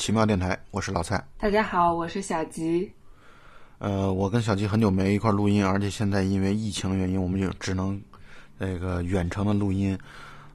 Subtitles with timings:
[0.00, 1.22] 奇妙电台，我是老蔡。
[1.36, 2.90] 大家好，我是小吉。
[3.80, 8.00] 呃，我跟小吉很久没一块录音，而且现在因为疫情的原因，我们就只能
[8.56, 9.98] 那个远程的录音。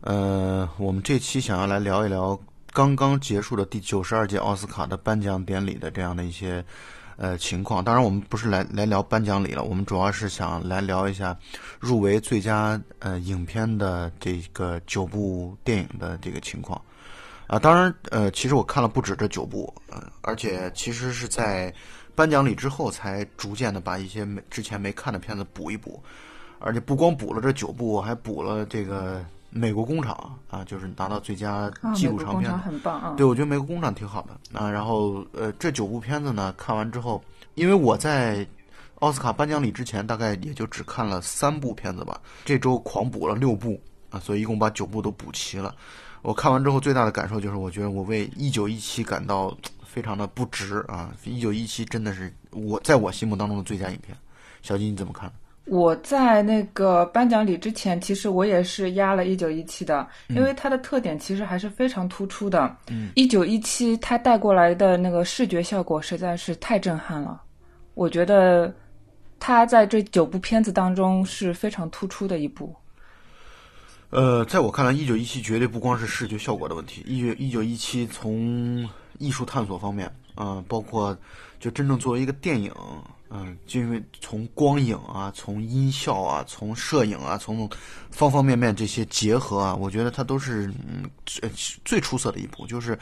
[0.02, 2.36] 呃，我们这期想要来聊一聊
[2.74, 6.66] 刚刚结束的第九十二届奥斯卡的颁奖典礼的这样的一些
[7.16, 7.84] 呃情况。
[7.84, 11.38] 当然，我们不是来来聊颁奖礼了，我们主要是想来聊一下
[11.80, 16.82] 入围最佳呃影片的这个九部电影的这个情况。
[17.48, 21.72] 啊，当然，呃，其实我看了不止这九部，呃，而且其实是在
[22.16, 26.02] 颁奖礼之后才逐渐的把一些没之前没看的片子补一补，
[26.60, 29.20] 而且不光补了这九部，我还补了这个
[29.52, 33.14] 《美国工厂》啊，就是拿到最佳纪录长片，很棒啊！
[33.16, 34.70] 对，我觉得《美国工厂》挺好的啊。
[34.70, 38.46] 然后，呃，这九部片子呢，看完之后，因为我在
[38.96, 45.76] 奥斯卡颁奖礼之前大概也就只看了三部片子吧，这周狂补了六部啊，所以一共把九部都补齐了。
[46.26, 51.14] 我看完之后最大的感受就是，我觉得我为一九一七感到非常的不值啊！
[51.24, 54.18] 一九一七真的是我在我心目当中的最佳影片。
[54.64, 55.32] 小金你怎么看？
[55.66, 62.76] 我在那个颁奖礼之前，其实我也是压了一九一七的，因为它的特点其实还是非常突出的。
[62.90, 67.40] 嗯，一九一七它带过来的那个视觉效果实在是太震撼了。
[67.94, 68.74] 我觉得
[69.40, 72.76] 它在这九部片子当中是非常突出的一部。
[74.16, 77.04] 呃，在我看来，一九一七绝对不光是视觉效果的问题。
[77.06, 81.14] 一九一九一七从艺术探索方面，嗯，包括
[81.60, 82.72] 就真正作为一个电影，
[83.30, 87.70] 嗯，就因为从光影啊，从音效啊，从摄影啊，从
[88.10, 91.52] 方方面面这些结合啊，我觉得它都是嗯最
[91.84, 92.66] 最出色的一部。
[92.68, 92.98] 就是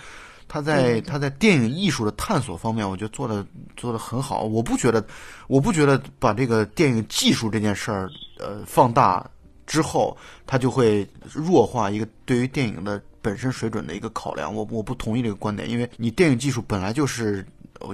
[0.47, 3.45] 他在他在电影艺术的探索方面，我觉得做的
[3.77, 4.41] 做的很好。
[4.41, 5.05] 我不觉得，
[5.45, 8.09] 我不觉得把这个电影技术这件事儿
[8.39, 9.23] 呃放大。
[9.65, 10.15] 之后，
[10.45, 14.53] 他就会弱化一个对于电影的本身水准的一个考量。
[14.53, 17.45] 我我不同意这个观点，因为你电影技术本来就是，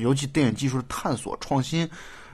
[0.02, 1.90] 尤其电影技术的探索创新，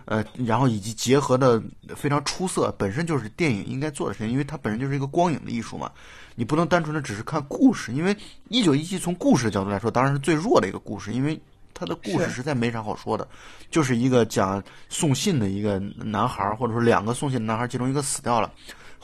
[0.05, 1.61] 呃，然后以及结合的
[1.95, 4.31] 非常出色，本身就是电影应该做的事情。
[4.31, 5.91] 因为它本身就是一个光影的艺术嘛，
[6.35, 7.91] 你不能单纯的只是看故事。
[7.91, 8.15] 因为
[8.49, 11.39] 一九一七从故事的角度来说，当然是最弱的一个故事，因为
[11.73, 13.27] 它的故事实在没啥好说的，
[13.69, 18.49] 就是一个讲送信的一个男孩，或者说两个送信的男孩，其中一个死掉了。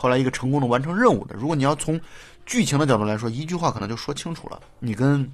[0.02, 2.02] 后来一个成功的完成任务的，如果你要从
[2.44, 4.60] 剧情的角度来说，一句话可能就说清楚了。
[4.80, 5.32] 你跟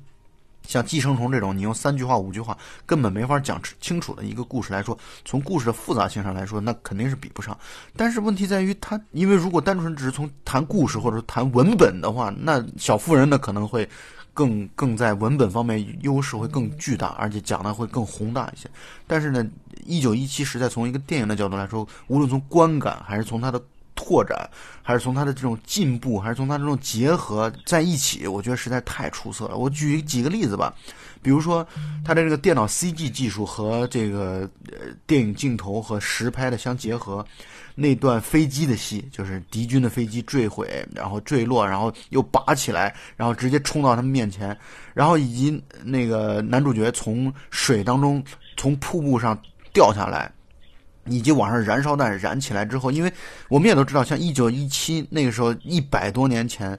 [0.64, 7.58] 像《寄生虫》这种，你用三句话、五句话根本没法讲清楚的一个故事来说，从故事的复杂性上来说，那肯定是比不上。
[7.96, 13.88] 但是问题在于，它因为如果单纯只是从谈故事或者谈文本的话，那小妇人呢可能会
[14.34, 18.70] 更更在文本方面优势会更巨大，而且讲的会更宏大一些。
[19.08, 19.48] 但是呢，
[19.86, 23.64] 一九一七实在从一个电影的角度来说，无论从观感还是从它的。
[23.98, 24.50] 拓展，
[24.82, 29.58] 还是从它的这种进步，还是从它这种结合在一起，我觉得实在太出色了。
[29.58, 30.74] 我举几个例子吧，
[31.22, 31.68] 比如说
[32.06, 37.26] 它的这个电脑 CG 技术和这个呃电影镜头和实拍的相结合，
[37.74, 44.58] 那段飞机的戏，就是敌军的飞机坠毁，然后坠落，然后又拔起来，然后直接冲到他们面前，
[44.94, 48.24] 然后以及那个男主角从水当中
[48.56, 49.38] 从瀑布上
[49.74, 50.32] 掉下来。
[51.08, 53.12] 以及往上燃烧弹燃起来之后，因为
[53.50, 56.78] 我们也都知道，像一九一七那个时候一百多年前，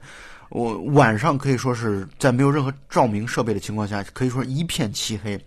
[0.49, 5.39] 我晚上可以说是在没有任何照明设备的情况下，可以说一片漆黑。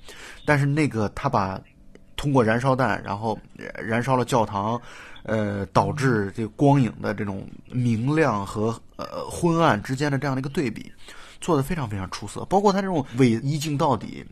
[0.45, 1.61] 但是那个他把
[2.17, 3.39] 通过燃烧弹，然后
[3.77, 4.81] 燃烧了教堂，
[5.25, 10.93] 呃，导致这个光影的这种明亮和呃昏暗之间的这样的一个对比，
[11.41, 12.45] 做的非常非常出色。
[12.45, 14.25] 包括他这种伪一镜到底，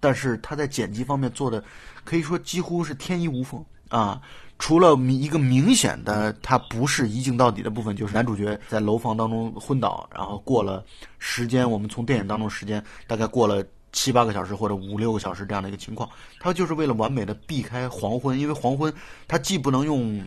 [0.00, 1.62] 但是他在剪辑方面做的
[2.04, 3.64] 可以说几乎是天衣无缝。
[3.88, 4.20] 啊，
[4.58, 10.84] 除了一个明显的它不是一镜到底的部分，就是男主角在楼房当中昏倒，然后过了
[11.18, 16.08] 时间，我们从电影当中时间大概过了七八个小时或者五六个小时这样的一个情况，
[16.40, 18.92] 他就是为了完美的避开黄昏，因为黄昏
[19.26, 20.22] 它既不能用。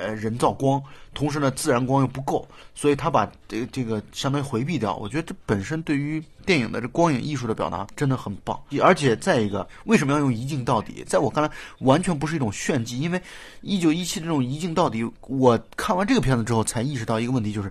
[0.00, 0.80] 呃，人造光，
[1.12, 4.94] 同时呢，自然光又不够，所以他把这这个相当于回避掉。
[4.94, 8.56] 我觉得这本身对于电影的这光影艺术的表达真的很棒。
[8.80, 11.02] 而且再一个，为什么要用一镜到底？
[11.04, 11.50] 在我看来，
[11.80, 13.20] 完全不是一种炫技，因为
[13.60, 17.68] 一九一七这种一镜到底，我看完这个片子之后才意识到一个问题，就是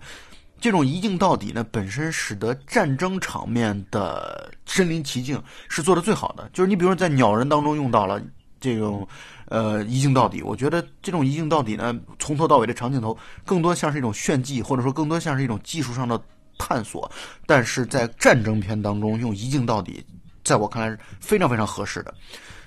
[0.60, 6.48] 这种一镜到底呢，本身使得战争场面的身临其境是做的最好的。
[6.54, 8.22] 就是你比如说在鸟人当中用到了
[8.60, 9.08] 这种。
[9.50, 16.22] 呃，一镜到底，我觉得这种一镜到底呢，从头到尾的长镜头，更多像是一种炫技，或者说更多像是一种技术上的
[16.58, 17.10] 探索。
[17.46, 20.06] 但是在战争片当中用一镜到底，
[20.44, 22.14] 在我看来是非常非常合适的。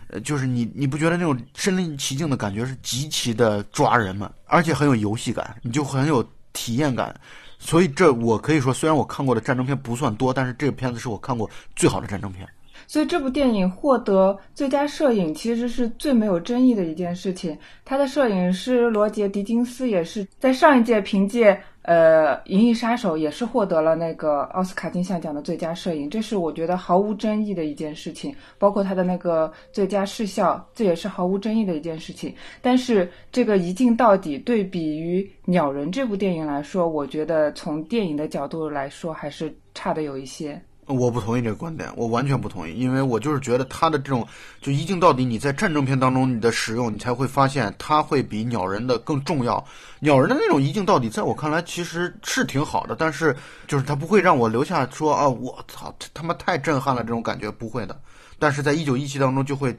[0.08, 4.32] 呃，就是你你不觉得那种身临其境的感觉是极其的抓人吗？
[4.46, 7.14] 而且很有游戏感，你就很有体验感。
[7.62, 12.48] 所以这我可以说，虽然我看过的战争片不算多，但是这个片子是我看过最好的战争片。
[12.86, 17.56] 所以这部电影获得最佳摄影其实是最没有争议的一件事情。
[17.84, 21.60] 他的摄影师罗杰·狄金斯也是在上一届凭借。
[21.82, 28.34] 呃，《银翼杀手》也是获得了那个奥斯卡金像奖的最佳摄影，这是我觉得毫无争议的一件事情。
[28.58, 32.34] 包括他的那个最佳视效，这也是毫无争议的一件事情。
[32.60, 40.60] 但是这个一镜到底对比于《鸟人》这部电影来说，我觉得从电影的角度来说，还是差的有一些。
[40.90, 44.26] 我不同意这个观点，我完全不同意，因为我就是觉得他的这种
[44.60, 49.64] 就一镜到底，你在战争片当中你的使用，你才会发现它会比鸟人的更重要。
[50.00, 57.98] 鸟人的那种一镜到底，在我看来其实是挺好的，但是就是它不会让我留下说啊，我操，他妈太震撼了这种感觉不会的。
[58.38, 59.78] 但是在一九一七当中就会，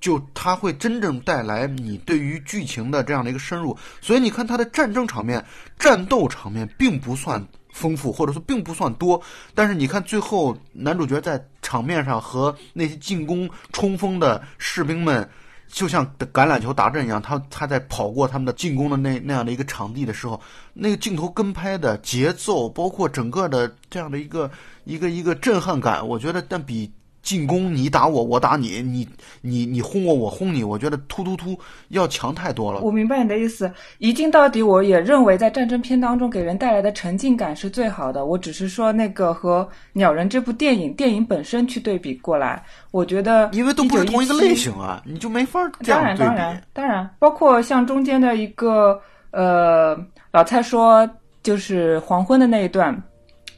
[0.00, 3.76] 就它会真正带来你对于剧情的这样的一个深入。
[4.00, 5.44] 所以你看它的战争场面、
[5.78, 7.42] 战斗场面并不算。
[7.72, 9.20] 丰富或者说并不算多，
[9.54, 15.28] 但是你看最后男主角在场面上和那些进攻冲锋的士兵们，
[15.68, 20.40] 就像橄榄球打阵一样，他他在跑过他们的进攻的那那样的一个场地的时候，
[20.74, 24.50] 那个镜头跟拍的节奏，包括整个的这样的一个
[24.84, 26.92] 一个一个震撼感，我觉得但比。
[27.22, 29.08] 进攻你打我，我打你，你
[29.40, 31.56] 你你轰我，我轰你，我觉得突突突
[31.90, 32.80] 要强太多了。
[32.80, 38.26] 我明白你的意思，一镜到底，我也认为在战争片当中给人带来的沉浸感是最好的。
[38.26, 42.60] 我只是说那个和《鸟人》这部电影电影本身去对比过来，
[42.90, 46.18] 我觉得因为都不是同一个类型啊，你就没法这样对比。
[46.18, 49.96] 当然当然当然，包括像中间的一个呃，
[50.32, 51.08] 老蔡说
[51.40, 53.00] 就是黄昏的那一段，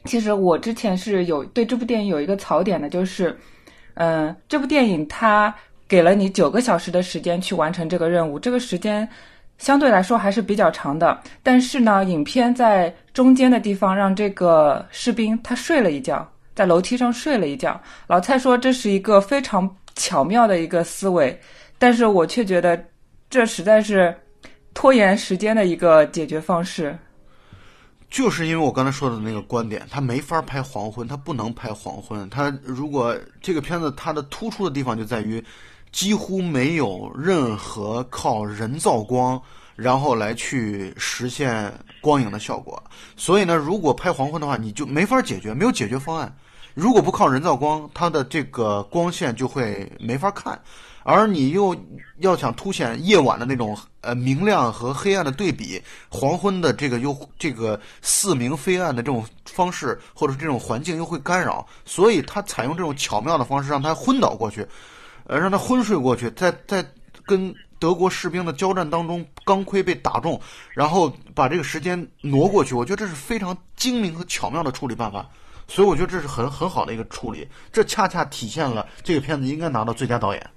[0.03, 3.35] 其实我之前是有对这部电影有一个槽点的，就是。
[3.95, 5.53] 嗯，这部电影它
[5.87, 9.07] 给了你九个小时的时间去完成这个任务，这个时间
[9.57, 11.19] 相对来说还是比较长的。
[11.41, 17.79] 但是呢，影片在中间的地方让这个士兵他睡了一觉，在楼梯上睡了一觉。
[18.07, 21.39] 老蔡说这是一个非常巧妙的一个思维，
[21.77, 22.77] 但是我却觉得
[23.29, 24.13] 这实在是
[24.73, 26.97] 拖延时间的一个解决方式。
[28.09, 32.29] 就是因为我刚才说的那个观点，他没法拍黄昏，他不能拍黄昏。
[32.29, 35.43] 他如果这个片子它的突出的地方就在于，
[35.91, 39.41] 几乎没有任何靠人造光
[39.75, 42.81] 然后来去实现光影的效果。
[43.17, 46.33] 所以呢，如果拍黄昏的话，你就没法解决，没有解决方案。
[46.73, 50.57] 如果不靠人造光，它的这个光线就会没法看。
[51.07, 51.75] 而你又
[52.17, 55.79] 要想凸显夜晚的那种呃明亮和黑暗的对比，
[56.09, 64.65] 黄昏的这个又这个似明非暗的这种方式，或者是这种环境又会干扰，所以他采用这种巧妙的方式让他昏倒过去，
[65.27, 66.83] 呃，让他昏睡过去，在在
[67.23, 70.41] 跟德国士兵的交战当中，钢盔被打中，
[70.73, 75.29] 然后把这个时间挪过去，我觉得这是非常精明和巧妙的处理办法，
[75.67, 80.49] 所以我觉得这是很很好的一个处理，这恰恰体现了这个片子应该拿到最佳导演。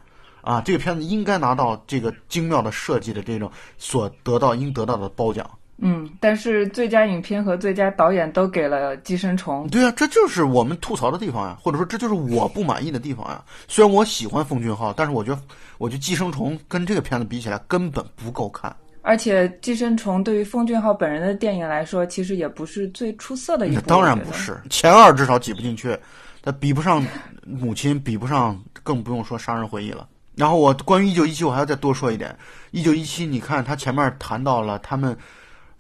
[0.48, 5.46] 啊，这个片子应该拿到这个精妙的设计的这种所得到应得到的褒奖。
[5.76, 9.66] 嗯，但是最佳影片和最佳导演都给了《寄生虫》。
[9.70, 13.44] 对啊，这就是我们吐槽的地方呀，或者说这就是我不满意的地方呀。
[13.68, 15.42] 虽然我喜欢奉俊昊，但是我觉得，
[15.76, 18.74] 我觉得《寄生虫》跟这个片子比起来根本不够看。
[19.02, 23.82] 而且，《寄生虫》对于奉俊昊本人的电影来说，其实也不是最出色的一部。
[23.82, 25.94] 当然不是，前二至少挤不进去，
[26.40, 27.04] 他比不上
[27.46, 30.08] 母亲，比不上，更不用说《杀人回忆》了。
[30.38, 32.38] 然后我关于一九一七，我还要再多说一点。
[32.70, 35.18] 一九一七，你看他前面谈到了他们，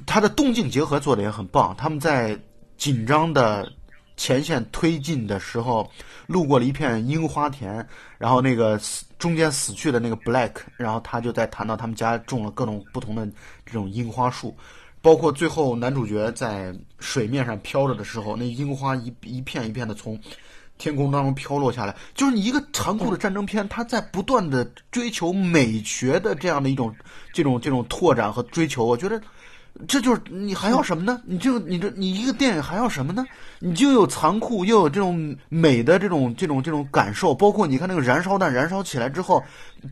[0.04, 1.72] 他的动静结合做的也很棒。
[1.78, 2.36] 他们在
[2.76, 3.70] 紧张的
[4.16, 5.88] 前线推进的时候，
[6.26, 7.86] 路过了一片樱花田，
[8.18, 13.24] 然后那个死中间死去的那个 Black，然后他就在谈到他们家种了各种不同的
[13.64, 14.56] 这种樱花树，
[15.00, 20.20] 包括最后男主角在水面上飘着的时候，那樱花一一片一片的从。
[20.78, 26.94] 天空当中飘落下来，就是你一个残酷的战争片，它在不断的追求美学的这样的一种
[27.32, 28.84] 这种这种拓展和追求。
[28.84, 29.20] 我觉得，
[29.86, 31.20] 这就是你还要什么呢？
[31.24, 33.24] 你就你这你一个电影还要什么呢？
[33.58, 37.34] 你就有残酷，又有这种美的这种这种这种感受。
[37.34, 39.42] 包括你看那个燃烧弹燃烧起来之后，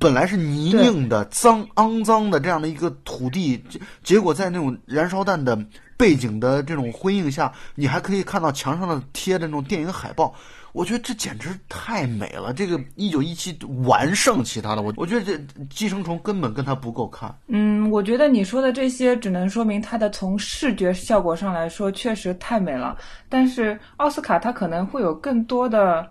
[0.00, 3.62] 本来是泥泞的、脏肮脏的这样的一个土地，
[4.02, 5.58] 结果在那种燃烧弹的
[5.96, 10.34] 背景的这种辉映下，你还可以看到墙上的贴的那种电影海报。
[10.76, 14.82] 我觉得这简直太美了，这个一九一七完胜其他的。
[14.82, 15.32] 我我觉得这
[15.70, 17.34] 《寄生虫》根本跟它不够看。
[17.46, 22.94] 嗯，我觉得你说的这些只能说明它的从视觉效果上来说确实太美了。
[23.30, 26.06] 但是奥斯卡它可能会有更多的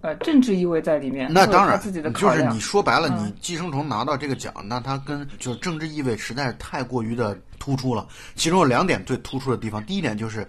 [0.00, 1.28] 呃政治意味在里面。
[1.32, 8.06] 那当然，自己的就是你说白了，你《寄生虫》拿到这个奖，那它跟就是政治意味实在是太过于的突出了。
[8.36, 10.46] 其中有两点最突出的地方，第一点就是。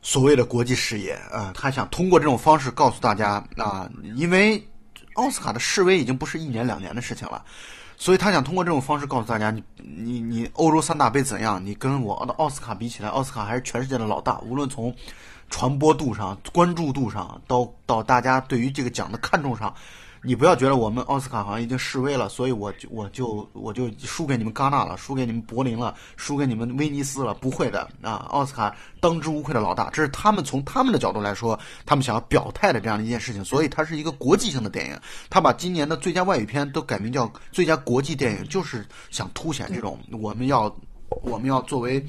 [0.00, 4.66] 所谓的国际视野啊，他想通过这种方式告诉大家啊，因为
[5.14, 7.44] 奥斯卡的示威已经不是一年两年的事情了，
[7.96, 11.64] 所以他想通过这种方式告诉大家，你你你欧洲三大杯怎样？
[11.64, 14.94] 你跟我的奥斯卡比起来，奥斯卡还是全世界的老大，无论从
[15.50, 19.74] 传播度上、关注度上，到到大家对于这个奖的看重上。
[20.22, 27.32] 你不要觉得我们奥斯卡好像已经示威了，所以我就我就我就输给你们戛纳了，输给你们柏林了，输给你们威尼斯了？
[27.34, 28.26] 不会的啊！
[28.30, 33.44] 奥斯卡当之无愧的老大，这是他们从他们的角度来说，他们想要表态的这样的一件事情。
[33.44, 34.98] 所以它是一个国际性的电影，
[35.30, 40.74] 他把今年的最佳外语片都改名叫最佳国际电影，就是想凸显这种我们要
[41.22, 42.04] 我们要作为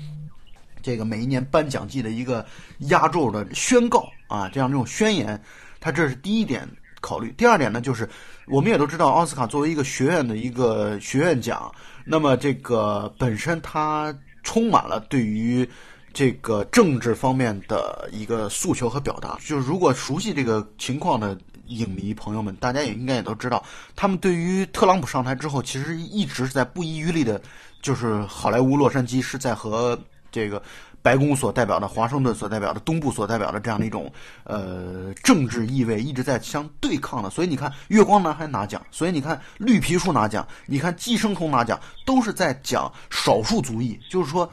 [0.81, 2.43] 这个每一年颁奖季的一个
[2.79, 5.39] 压轴的宣告啊，这样这种宣言，
[5.79, 6.67] 它这是第一点。
[7.01, 8.07] 考虑第二点呢，就是
[8.47, 11.71] 我们也都知道，奥斯卡作为一个学院的一个学院奖，
[12.05, 14.13] 那么这个本身它
[14.43, 15.67] 充满了对于
[16.13, 19.37] 这个政治方面的一个诉求和表达。
[19.45, 21.37] 就是如果熟悉这个情况的
[21.67, 23.63] 影迷朋友们，大家也应该也都知道，
[23.95, 27.41] 他们对于特朗普上台之后，其实一直是在不遗余力的，
[27.81, 29.97] 就是好莱坞洛杉矶是在和
[30.31, 30.61] 这个。
[31.01, 34.11] 白宫所代表的，华盛顿所代表的，东部所代表的这样的一种
[34.43, 44.51] 呃政治意味一直在相对抗的，所以你看《月光男孩》拿奖，所以你看《绿皮书》拿奖，你看《寄生虫》拿奖，都是在讲少数族裔，就是说，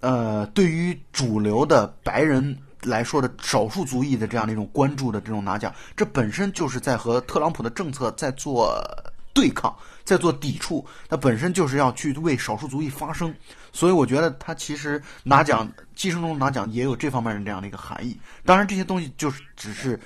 [0.00, 8.82] 呃，对于主流的白人来说的少数族裔的这样的一种关注的这种拿奖，这本身就是在和特朗普的政策在做
[9.34, 9.74] 对抗。
[10.04, 13.32] 在做抵触，它本身就是要去为少数族裔发声，
[13.72, 18.16] 所以我觉得他其实拿奖，寄生虫拿奖也有这方面的这样的一个含义。
[18.44, 19.98] 当然，这些东西就是只是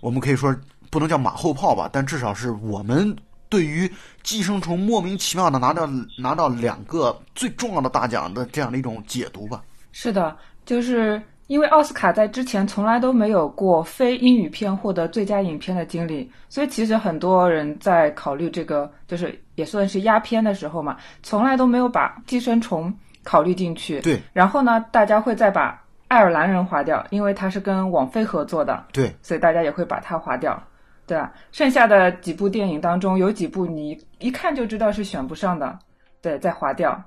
[0.00, 0.54] 我们可以说
[0.90, 3.16] 不能叫马后炮吧，但至少是我们
[3.48, 3.90] 对于
[4.22, 5.88] 寄生虫莫名其妙的拿到
[6.18, 9.62] 拿到两个最重要的大奖的这样的一种解读吧。
[9.92, 10.36] 是的，
[10.66, 11.22] 就是。
[11.48, 22.90] 因为奥斯卡在之前从来都没有过非英语片获得最佳影片的经历，所以其实很多人在考虑这个，就是也算是压片的时候嘛，从来都没有把《寄生虫》
[23.22, 24.00] 考虑进去。
[24.00, 24.20] 对。
[24.32, 25.72] 然后呢，大家会再把
[26.08, 28.84] 《爱尔兰人》划掉，因为他是跟网飞合作的。
[28.92, 29.14] 对。
[29.22, 30.62] 所以大家也会把它划掉，
[31.06, 31.32] 对吧？
[31.52, 35.78] 剩下的几部电影当中，有几部你一看就知道是选不上的，
[36.20, 37.02] 对，再划掉。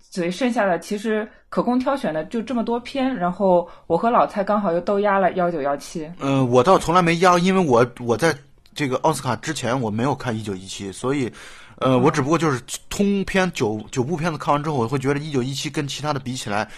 [0.00, 6.10] 所以剩下的其实可供挑选的就这么多片，然后我和老蔡刚好又都压了幺九幺七。
[6.18, 8.34] 嗯，我倒从来没压，因为我我在
[8.74, 11.32] 这个奥斯卡之前我没有看一九一七，所以，
[11.82, 16.68] 呃，我只不过就是通篇九九部片子看完之后，我会觉得一九一七跟其他的比起来。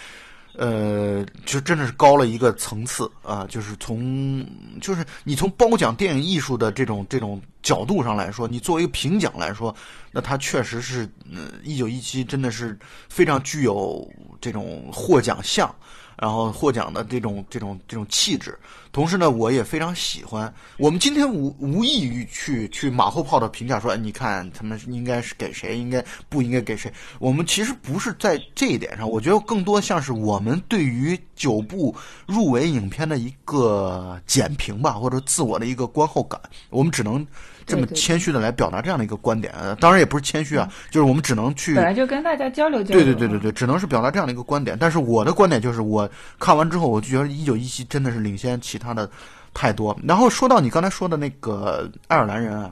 [0.57, 3.45] 呃，就真的是高了一个层次啊！
[3.49, 4.41] 就是从，
[4.79, 9.75] 就是你从褒奖电影艺术的这种这种角度上来说，你作为一个评奖来说，
[10.13, 11.01] 那它确实是，
[11.33, 14.09] 呃，一九一七真的是非常具有
[14.39, 15.69] 这种获奖项。
[16.17, 18.57] 然后获奖的这种这种这种气质，
[18.91, 20.53] 同时呢，我也非常喜欢。
[20.77, 26.91] 我们今天无无异于去去马后炮的评价说，你看他们应该是给谁，应该不应该给谁。
[27.19, 31.95] 我们其实不是在这一点上，我觉得更多像是我们对于九部
[32.25, 36.39] 入围影片的一个简评吧，或者自我的一个观后感。
[36.69, 37.25] 我们只能。
[37.65, 43.03] 这么谦虚的来表达这样的一个观点，当然也不是谦虚啊，就是我们只能去本来就跟大家交流交流。
[43.03, 44.77] 对对对对对，只能是表达这样的一个观点。
[44.79, 46.07] 但是我的观点就是，我
[46.39, 49.09] 看完之后，我就觉得一九一七真的是领先其他的
[49.53, 49.97] 太多。
[50.07, 52.71] 然后说到你刚才说的那个爱尔兰人啊，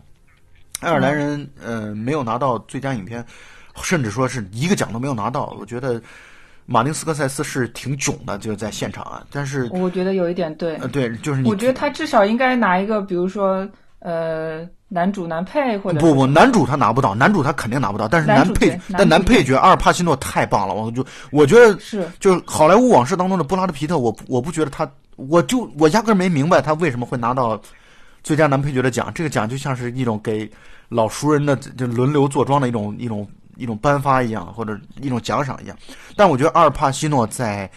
[0.82, 3.26] 爱尔兰人呃没有拿到最佳影片，
[3.82, 5.56] 甚至说是一个奖都没有拿到。
[5.60, 6.00] 我觉得
[6.68, 9.26] 马丁斯科塞斯是挺囧的，就是在现场啊。
[9.32, 13.68] 但是我觉得有一点对，呃对，就是你我觉得他至少应该拿一个，比如说
[14.00, 14.70] 呃。
[14.94, 18.08] 男主男配或者不不，男主他拿不到，男主他肯定拿不到。
[18.08, 27.60] 但是男配，但男配角阿尔帕西诺太棒了，我就我觉得是，就是好莱坞往事当中的布拉德皮特，我我不觉得他，我就我压根没明白他为什么会拿到
[28.22, 29.12] 最佳男配角的奖。
[29.16, 30.48] 这个奖就像是一种给
[30.90, 35.76] 老熟人的就轮流坐庄的一种一种一种颁发一样，或者一种奖赏一样。
[36.16, 37.68] 但我觉得阿尔帕西诺在。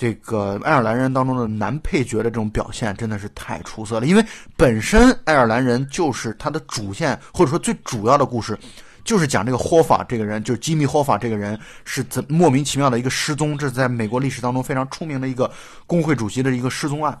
[0.00, 4.24] 这个爱尔兰人当中的男配角的这种表现真的是太出色了，因为
[4.56, 8.58] 本身爱尔兰人就是他的主线或者说最主要的故事，
[9.04, 15.52] 就是讲这个霍法这个人，就是吉米霍法这个人是怎莫名其妙的一个失踪，这是在美国历史当中非常出名的一个
[15.86, 17.18] 工会主席的一个失踪案。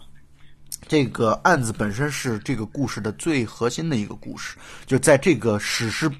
[0.88, 4.56] 这个案子本身是这个故事的最核心的一个故事，
[4.86, 6.10] 就在这个史诗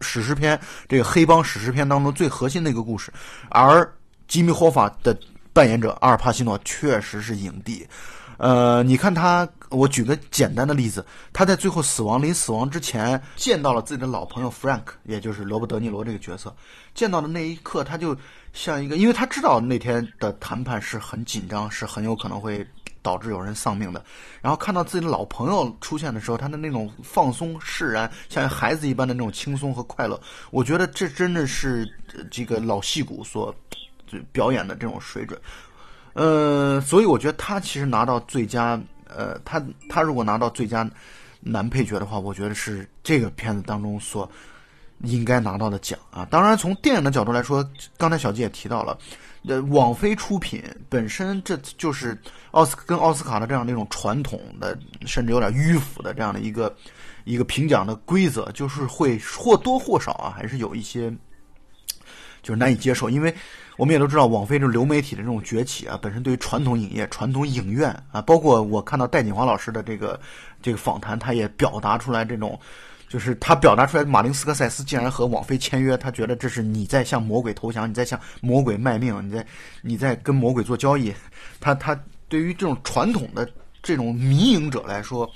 [0.00, 3.12] 史诗片这个黑帮史诗片当中最核心的一个故事，
[3.50, 3.86] 而
[4.26, 5.14] 吉米霍法的。
[5.54, 7.86] 扮演者阿尔帕西诺确实是影帝。
[8.36, 16.54] 呃，你看他，我举个简单的例子，他在最后死亡临死亡之前见到了自己的老朋友 Frank，也就是罗伯德尼罗这个角色。
[16.94, 18.16] 见到的那一刻，他就
[18.52, 22.66] 像一个，因为他知道那天的谈判是很紧张，是很有可能会
[23.02, 24.04] 导致有人丧命的。
[24.42, 30.20] 然后看到自己的老朋友出现的时候，他的那种放松释然，像孩子一般的那种轻松和快乐，
[30.50, 31.88] 我觉得这真的是
[32.32, 33.54] 这个老戏骨所
[34.32, 35.40] 表演的这种水准。
[36.12, 40.88] 呃，所以我觉得他其实拿到最佳，呃，他他如果拿到最佳
[41.40, 44.30] 男配角的话，我觉得是这个片子当中所
[45.00, 46.24] 应该拿到的奖啊。
[46.30, 48.96] 当然，从电影的角度来说，刚才小季也提到了，
[49.48, 52.16] 呃，网飞出品本身这就是
[52.52, 56.72] 奥斯跟奥斯卡的这样的一种传统的，甚至有点迂腐的这样的一个
[57.24, 61.10] 一个评奖的规则，就是会或多或少啊，还是有一些
[62.40, 63.34] 就是难以接受，因为。
[63.76, 70.18] 我们也都知道，网飞这种流媒体的这种崛起啊，本身对于传统影业、传统影院啊，包括我看到戴锦华老师的这个
[70.62, 72.58] 这个访谈，他也表达出来这种，
[73.08, 79.46] 就是他表达出来，马林斯科塞斯竟然和网飞签约，他觉得这是你在向魔鬼投降，你在向魔鬼卖命，你在
[79.82, 81.12] 你在跟魔鬼做交易。
[81.60, 83.48] 他他对于这种传统的
[83.82, 85.28] 这种迷影者来说，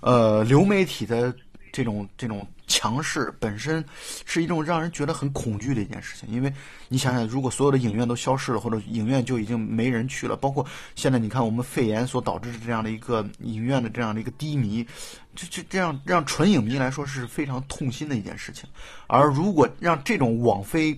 [0.00, 1.34] 呃，流媒体的
[1.72, 2.46] 这种这种。
[2.70, 3.84] 强势本身
[4.24, 6.54] 是一种让人觉得很恐惧的一件事情，因为
[6.86, 14.86] 你想想，如果所有的影院都消失了，或者影院就已经没人去了，包括现在你看我们肺炎所导致的这样的一个影院的这样的一个低迷，
[15.34, 18.70] 这这这样让纯影迷来说是非常痛心的一件事情。
[19.08, 20.96] 而如果让这种网飞，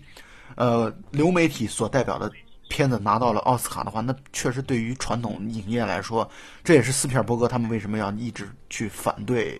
[0.56, 2.30] 呃，流媒体所代表的
[2.68, 6.30] 片子拿到了奥斯卡的话，那确实对于传统影业来说，
[6.62, 9.58] 这也是斯皮尔伯格他们为什么要一直去反对。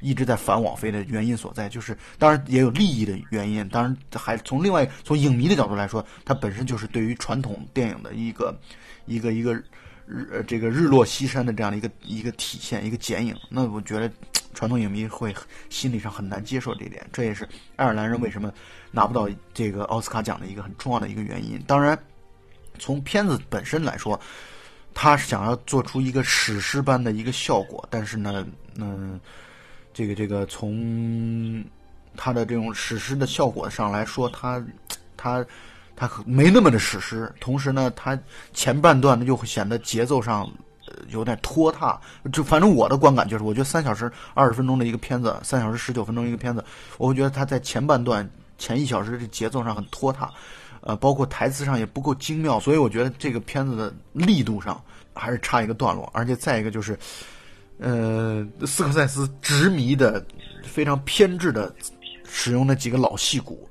[0.00, 8.54] 一直在反网飞的原因所在，就是当然也有利益的原因，当然还从另外从影迷的角度来说，它本身就是对于传统电影的一个
[9.06, 13.34] 一个一个日呃这个日落西山的这样的一个一个体现，一个剪影。
[13.48, 14.10] 那我觉得
[14.52, 15.34] 传统影迷会
[15.70, 18.52] 心理上很难接受这一点，这也是爱尔兰人为什么
[18.90, 21.58] 拿不到这个奥斯卡奖的一个很重要的一个原因。
[21.66, 21.98] 当然，
[22.78, 24.20] 从片子本身来说，
[24.92, 29.18] 他想要做出一个史诗般的一个效果，但是呢，嗯。
[29.96, 31.64] 这个这个从
[32.14, 34.62] 他的这种史诗的效果上来说，他
[35.16, 35.42] 他
[35.96, 37.32] 他没那么的史诗。
[37.40, 38.18] 同时呢，他
[38.52, 40.46] 前半段呢又会显得节奏上
[41.08, 41.98] 有点拖沓。
[42.30, 46.62] 就反正我的观感就是，我觉得三小时二十分钟的一个片子，三小时十九分钟一个片子，
[46.98, 48.28] 我会觉得他在前半段
[48.58, 50.30] 前一小时的节奏上很拖沓，
[50.82, 52.60] 呃，包括台词上也不够精妙。
[52.60, 54.78] 所以我觉得这个片子的力度上
[55.14, 56.06] 还是差一个段落。
[56.12, 56.98] 而且再一个就是。
[57.78, 60.24] 呃，斯科塞斯执迷的、
[60.64, 61.74] 非常偏执的
[62.28, 63.68] 使用那几个老戏骨，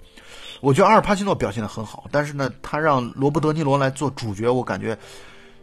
[0.62, 4.98] 我觉得阿尔帕西诺表现的很好，但是呢，他让罗伯德尼罗来做主角，我感觉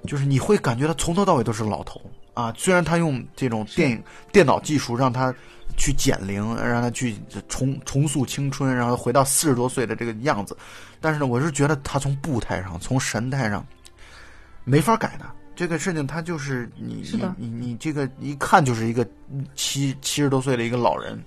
[0.07, 2.01] 就是你会感觉他从头到尾都是老头
[2.35, 2.53] 啊。
[2.57, 4.03] 虽然他用这种电影
[4.33, 5.33] 电脑技术让他
[5.77, 7.17] 去减龄，让他去
[7.49, 10.57] 重重塑青春，然后回到四十多岁的这个样子，
[11.01, 13.65] 但是呢，我是觉得他从步态上、从神态上
[14.65, 15.25] 没法改的。
[15.55, 19.07] 这个事情，他就是你你你你这个一看就是一个
[19.55, 21.23] 七七十多岁的一个老人，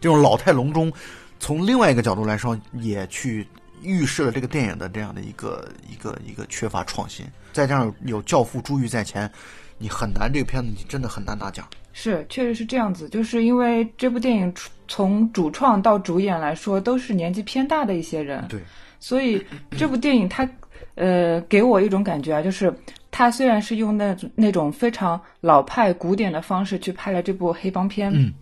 [0.00, 0.90] 这种老态龙钟，
[1.38, 3.46] 从另外一个角度来说，也去
[3.82, 7.26] 预示了这个电影的这样的一个一个一个缺乏创新。
[7.52, 9.30] 再加上有教父珠玉在前，
[9.76, 11.68] 你很难这个片子你真的很难拿奖。
[11.92, 14.52] 是，确实是这样子，就是因为这部电影
[14.88, 18.60] 从主创到主演来说都是年纪偏大的一些人，对，
[19.00, 19.44] 所以
[19.76, 20.48] 这部电影它
[20.94, 22.74] 呃给我一种感觉啊，就是。
[23.18, 28.32] 他虽然是用那种那种非常老派古典的方式去拍了这部黑帮片，嗯，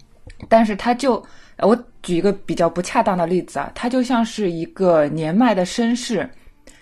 [0.50, 1.12] 但是他就
[1.60, 6.28] 我举一个比较不恰当的例子啊，他就像是一个年迈的绅士，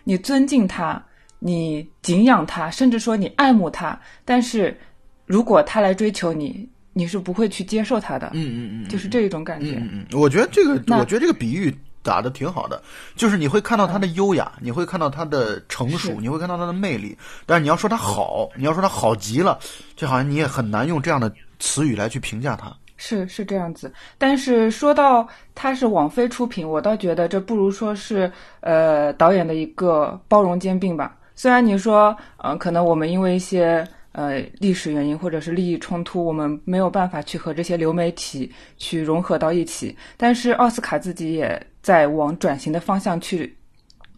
[0.03, 1.01] 你尊敬他，
[1.39, 4.77] 你敬仰他，甚至说你爱慕他，但是
[5.25, 9.77] 如果他来追求你，你是不会去接受他的，嗯嗯嗯，就是这一种感觉。
[9.77, 11.73] 嗯嗯，我觉得这个，我觉得这个比喻。
[12.05, 12.81] 打的挺好的，
[13.17, 17.17] 就是你会看到他的优雅，你会看到他的成熟，你会看到他的魅力。
[17.47, 19.59] 但是你要说他好，你要说他好极了，
[19.97, 22.73] 就好像你也很难用这样的词语来去评价他。
[22.97, 31.17] 是是这样子，但是说到他是网飞出品，我倒觉得这不如说是呃导演的一个包容兼并吧。
[31.35, 33.85] 虽然你说，嗯，可能我们因为一些。
[34.17, 39.99] 呃，历史原因或者是利益冲突，我们没有办法去和这些流媒体去融合到一起。
[40.17, 43.55] 但是奥斯卡自己也在往转型的方向去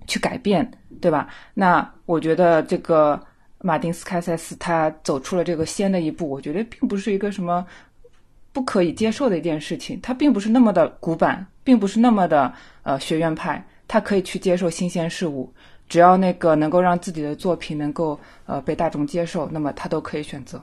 [0.06, 1.28] 去改变，对吧？
[1.52, 3.20] 那我觉得这个
[3.58, 7.66] 马丁斯开塞斯他走出了这个先的一步，我觉得并不是一个什么
[8.52, 10.00] 不可以接受的一件事情。
[10.00, 15.52] 他并不是那么的古板，并不是那么的呃学院派，他可以去接受新鲜事物。
[15.88, 20.62] 只要那个能够让自己的作品能够呃被大众接受，那么他都可以选择。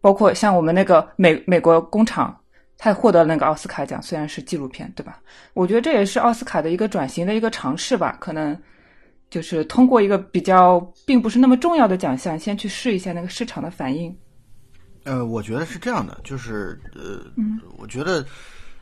[0.00, 2.34] 包括像我们那个美美国工厂，
[2.82, 5.20] 他获得那个奥斯卡奖，虽然是纪录片，对吧？
[5.54, 8.60] 我觉得这也是奥斯卡的一个转型的一个尝试吧，可能
[9.30, 14.12] 就是通过一个比较并不是那么重要的奖项，先去试一下那个市场的反应。
[15.04, 17.24] 呃，我觉得是这样的，就是呃，
[17.78, 18.26] 我觉得。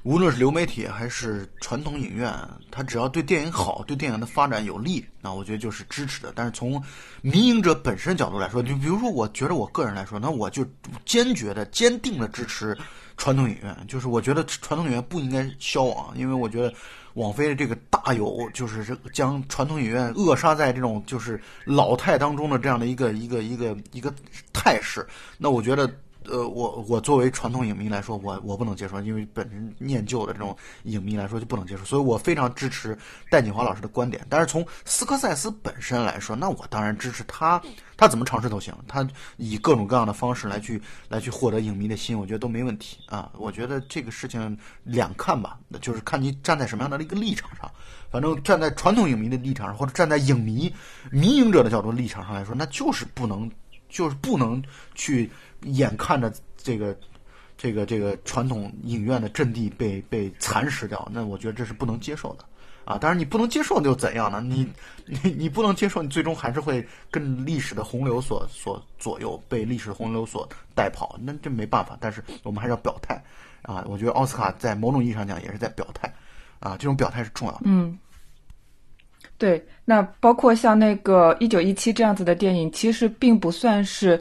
[0.02, 2.34] 无论是流媒体还是传统影院，
[2.70, 6.32] 它只要对电影好，对电影的发展有利，那我觉得就是支持的。
[6.34, 6.82] 但是从
[7.20, 10.64] 民营者本身角度来说，就比如说，我觉得我个人来说，那我就
[11.04, 12.74] 坚决的、坚定的支持
[13.20, 13.76] 传统影院。
[13.86, 16.74] 就是我觉得传统影院不应该消亡，因为我觉得
[17.14, 24.12] 网飞的这个大有就是将传统影院扼杀在这种就是老态当中的这样的一个一个一个一个
[24.52, 25.06] 态势。
[25.38, 25.88] 那我觉得。
[26.26, 32.96] 呃，我我作为传统影迷来说，我我不能接受，因为本身念旧的这种影迷来说就不能接受，所以我非常支持
[33.30, 34.24] 戴锦华老师的观点。
[34.28, 37.60] 但是从斯科塞斯本身来说，那我当然支持他，
[38.00, 43.30] 他怎么尝试都行，他以各种各样的方式来去来去获得影迷的心，我觉得都没问题啊。
[43.36, 47.70] 我觉得这个事情两看吧，就是看你站在什么样的一个立场上。
[48.10, 50.74] 反正站在传统影迷的立场上，或者站在影迷
[51.12, 53.50] 民营者的角度立场上来说，那就是不能，
[53.90, 54.62] 就是不能
[54.94, 55.30] 去。
[55.64, 56.98] 眼看着这个、
[57.58, 62.44] 这个、这个传统影院的阵地被被蚕食掉，那我觉得这是不能接受的
[62.84, 62.98] 啊！
[62.98, 64.40] 当然，你不能接受又怎样呢？
[64.40, 64.66] 你、
[65.06, 71.96] 你、你不能接受，你最终还是会跟历史的洪流所所左右，被历史洪流所带跑，那这没办法。
[72.00, 73.22] 但是我们还是要表态
[73.62, 73.84] 啊！
[73.88, 76.12] 我觉得奥斯卡在某种意义上讲也是在表态
[76.58, 77.60] 啊，这种表态是重要的。
[77.64, 77.98] 嗯，
[79.38, 79.64] 对。
[79.84, 84.20] 那包括像那个一九一七这样子的电影，其实并不算是。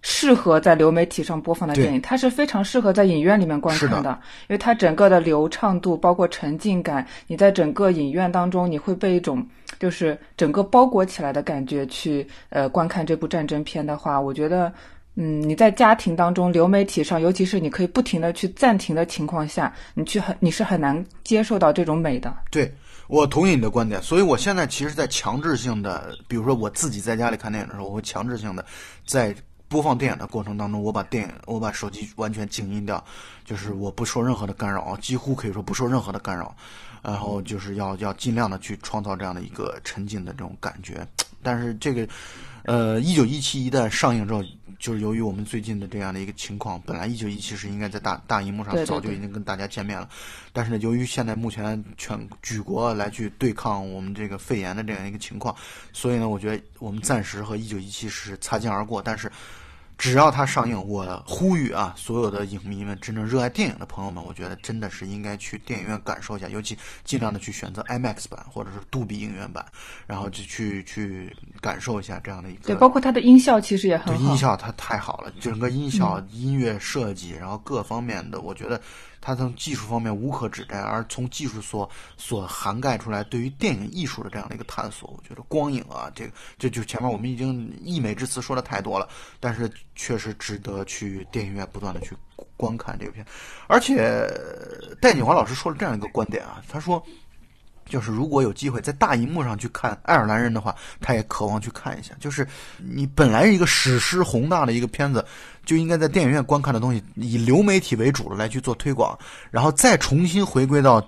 [0.00, 4.10] 适合在流媒体上播放的电影，它是非常适合在影院里面观看的，
[4.42, 9.44] 因为它整个的流畅度，包括沉浸感，你在整个影院当中，你会被一种
[9.80, 14.72] 就是整个包裹起来的感觉去呃观看这部战争片的话，我觉得，
[15.16, 22.32] 嗯，你在家庭当中流媒体上，尤其是你可以不停的去暂停的情况下，你去很你是很难接受到这种美的。
[22.52, 22.72] 对
[23.08, 28.64] 我同意你的观点，所以我现在其实，在强制性的，比如说我自己在家里看电影的时候，我会强制性的
[29.04, 29.34] 在。
[29.68, 33.02] 播放电影的过程当中，我把电影，我把手机完全静音掉，
[33.44, 36.54] 就是我不受任何的干扰，几乎可以说不受任何的干扰，
[37.02, 41.06] 然后就是要要尽量的去创造这样的一个沉浸的这种感觉。
[41.42, 42.08] 但是这个，
[42.64, 44.42] 呃，一九一七一旦上映之后。
[44.78, 50.08] 就是由于我们最近的这样的一个情况，本来一九一七是应该在大大荧幕上早就已经跟大家见面了，
[50.52, 55.52] 但是呢，由于现在目前全举国来去对抗我们这个肺炎的这样一个情况，
[55.92, 59.28] 所以呢，我觉得我们暂时和一九一七是擦肩而过，但是。
[59.98, 69.66] 只要它上映，我呼吁啊，所有的影迷们，真正热爱电影的朋友们，我觉得真的是应该去电影院感受一下，尤其尽量的去选择 IMAX 版或者是杜比影院版，
[70.06, 72.68] 然后就去去感受一下这样的一个。
[72.68, 74.30] 对，包括它的音效其实也很好。
[74.30, 78.80] 音效它太好了，整个音效、音乐设计，然后各方面的，我觉得。
[79.20, 89.08] 它从技术方面无可指摘，而从技术所所涵盖出来对于电影艺术的这样的一个探索，我觉得光影啊，这个这就前面我们已经溢美之词说的太多了，
[89.40, 92.16] 但是确实值得去电影院不断的去
[92.56, 93.24] 观看这个片。
[93.66, 94.26] 而且
[95.00, 97.02] 戴锦华老师说了这样一个观点啊，他说。
[97.90, 102.14] 就是如果有机会在大荧幕上去看《爱尔兰人》的话，他也渴望去看一下。
[102.20, 105.24] 就是你本来一个史诗宏大的一个片子，
[105.68, 109.16] 就应该在电影院观看的东西，以流媒体为主的来去做推广，
[109.50, 111.06] 然后再重新回归到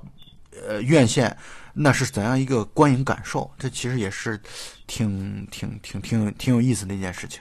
[0.69, 1.35] 呃院线，
[1.73, 3.51] 那是怎样一个观影感受？
[3.59, 4.39] 这其实也是
[4.87, 7.41] 挺挺挺挺挺有意思的一件事情。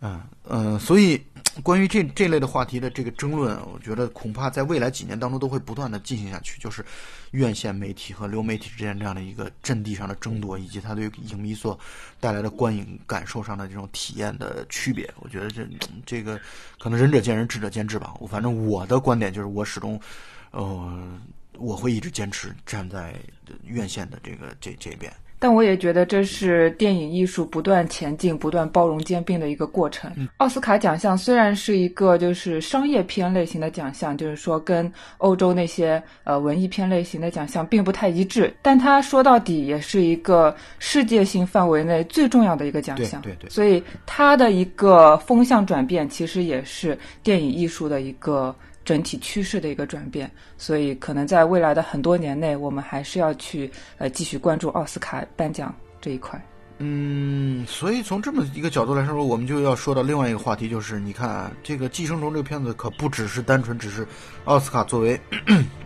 [0.00, 1.22] 嗯嗯，所以
[1.62, 6.60] 关于这这类的话题的这个争论，我觉得恐怕在未来几年当中都会不断的进行下去。
[6.60, 6.84] 就是
[7.30, 11.78] 院线媒体和流媒体之间这样的一个阵地上的争夺，以及它对影迷所
[12.20, 15.66] 带来的观影感受上的这种体验的区别，我觉得这
[16.04, 16.40] 这个
[16.78, 18.14] 可能仁者见仁，智者见智吧。
[18.20, 20.00] 我反正我的观点就是，我始终
[20.50, 21.20] 呃
[21.58, 23.14] 我会一直坚持站在
[23.64, 25.12] 院线的这个这这边。
[25.38, 30.10] 但我也觉得这是电影艺术不断前进、不断包容兼并的一个过程。
[30.38, 43.20] 奥斯卡奖项虽然是一个就是商业片类型的奖项，就是说跟欧洲那些呃文艺片类型的奖项并不太一致，但它说到底也是一个世界性范围内最重要的一个奖项。
[43.22, 43.50] 对对。
[43.50, 48.54] 所以它的一个风向转变，其实也是电影艺术的一个。
[48.86, 53.68] 整体趋势的一个转变，所以可能在未来的很多年内，我们还是要去
[53.98, 56.40] 呃继续关注奥斯卡颁奖这一块。
[56.78, 64.06] 嗯，所以从这么一个角度来说，我们就要说到另外一个话题，就是你看啊，这个《寄生虫》这个片子可不只是单纯只是
[64.44, 65.18] 奥斯卡作为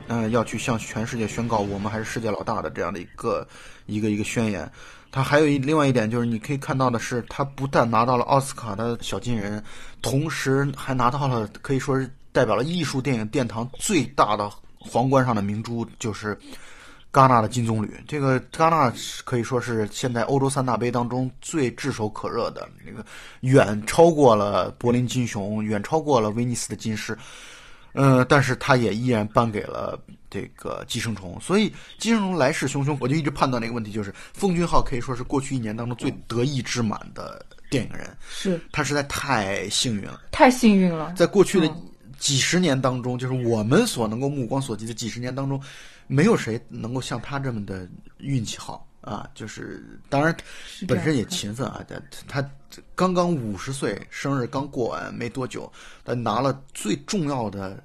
[0.09, 3.47] 嗯要去向全世界宣告我们还是世界老大的这样的一个
[3.87, 4.71] 一个一个宣言。
[5.13, 9.63] 他还有一另外一点就是，你可以看到的是，他不但拿到了奥斯卡的小金人，
[10.03, 16.39] 同时还拿到了可以说是代表了艺术电影殿堂最大的皇冠上的明珠，就是
[17.13, 17.91] 戛纳的金棕榈。
[18.07, 18.93] 这个戛纳
[19.25, 23.05] 可以说是现在欧洲三大杯当中最炙手可热的，那个
[23.41, 27.17] 远超过了柏林金熊，远超过了威尼斯的金狮。
[27.93, 41.13] 嗯，但是他也依然颁给了这个《寄生虫》，所以《寄生虫》来势汹汹，我就一直判断那个问题，就是奉俊昊可以说是过去一年当中最得意之满的电影人，是他实在太幸运了，太幸运了。
[41.17, 41.67] 在过去的
[42.21, 45.61] 几十年当中，就是我们所能够目光所及的几十年当中，
[46.07, 49.29] 没有谁能够像他这么的运气好啊！
[49.35, 50.37] 就是当然
[50.87, 52.01] 本身也勤奋啊，他
[52.41, 52.51] 他。
[52.95, 55.69] 刚刚五十岁生日刚过完没多久，
[56.05, 57.83] 他拿了最重要的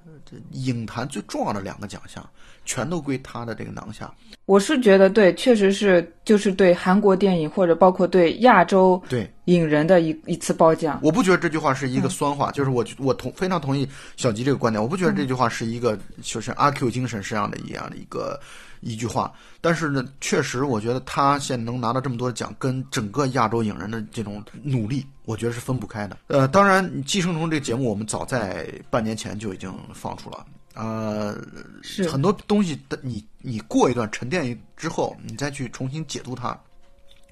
[0.51, 2.23] 影坛最重要的两个奖项，
[2.65, 4.11] 全都归他的这个囊下。
[4.45, 10.99] 我是觉得对，确实是就是对韩国电影或者包括对亚洲对影人的一一次褒奖。
[11.01, 14.81] 我不觉得这句话是一个酸话，就是我我同非常同意小吉这个观点。
[14.81, 18.39] 我不觉得这句话是一个就是阿 Q 精神这样的一样的一个。
[18.81, 26.15] 一句话，但是呢，确实，我觉得他现在能拿到这么多奖，跟整个亚洲影人的这种努力，我觉得是分不开的。
[26.27, 30.45] 呃，当然，《寄生虫》这个节目，我们早在半年前就已经放出了。
[30.75, 31.35] 呃，
[31.81, 36.49] 是很多东西的，你你过一段沉淀之后，你再去重新解读它，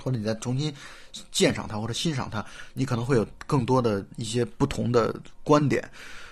[0.01, 0.73] 或者你再重新
[1.31, 5.87] 鉴赏它或者欣赏它，你可能会有更多的一些不同的观点。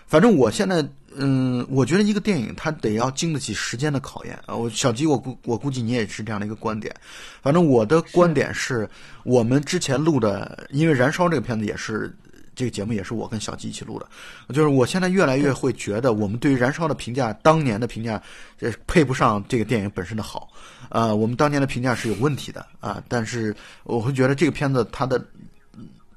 [0.08, 0.84] 反正我现在。
[1.14, 4.56] 嗯，我觉得一个电影它得要经得起时间的考验啊。
[4.56, 6.96] 我小吉，我估我估计你也是这样的一个观点。
[7.42, 8.90] 反正我的观点是，
[9.26, 12.16] 我们之前录的，因为《燃烧》这个片子也是
[12.62, 14.08] 这个节目，也是我跟小吉一起录的。
[14.54, 18.22] 就是我现在越来越会觉得，我们对于《燃烧》的评价，当年的评价，
[18.56, 20.48] 这配不上这个电影本身的好。
[20.90, 23.02] 呃，我们当年的评价是有问题的啊。
[23.08, 25.20] 但是我会觉得这个片子它的。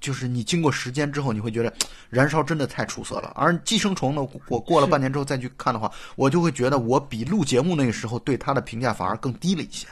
[0.01, 1.73] 就是你经过时间之后，你会觉得
[2.11, 3.33] 燃烧真的太出色了。
[3.35, 9.87] 而寄生虫呢，我过了半年之后再去看的话，我就会觉得我比录节目那个时候对它的评价反而更低了一些。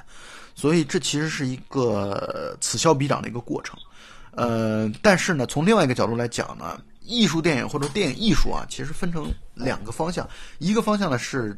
[0.55, 3.75] 所以这其实是一个此消彼长的一个过程。
[4.33, 10.29] 呃，但是呢，从另外一个角度来讲呢，艺术电影或者电影艺术啊，其实分成两个方向。
[10.59, 11.57] 一个方向呢是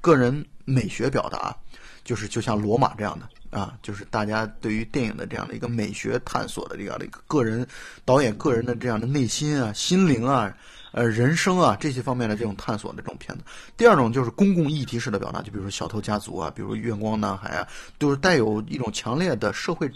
[0.00, 1.56] 个人美学表达，
[2.04, 3.28] 就是就像罗马这样的。
[3.56, 7.64] 啊，就是大家对于电影的这样的一个美学探索的这样的一个个人
[8.04, 10.52] 导演个人的这样的内心啊、心灵啊、
[10.94, 13.44] 呃人生啊这些方面的这种探索的这种片子。
[13.76, 19.90] 第二种就是公共议题式的表达，就比如说《小偷家族》啊，比如《月光男孩》啊，都是带有一种强烈的社会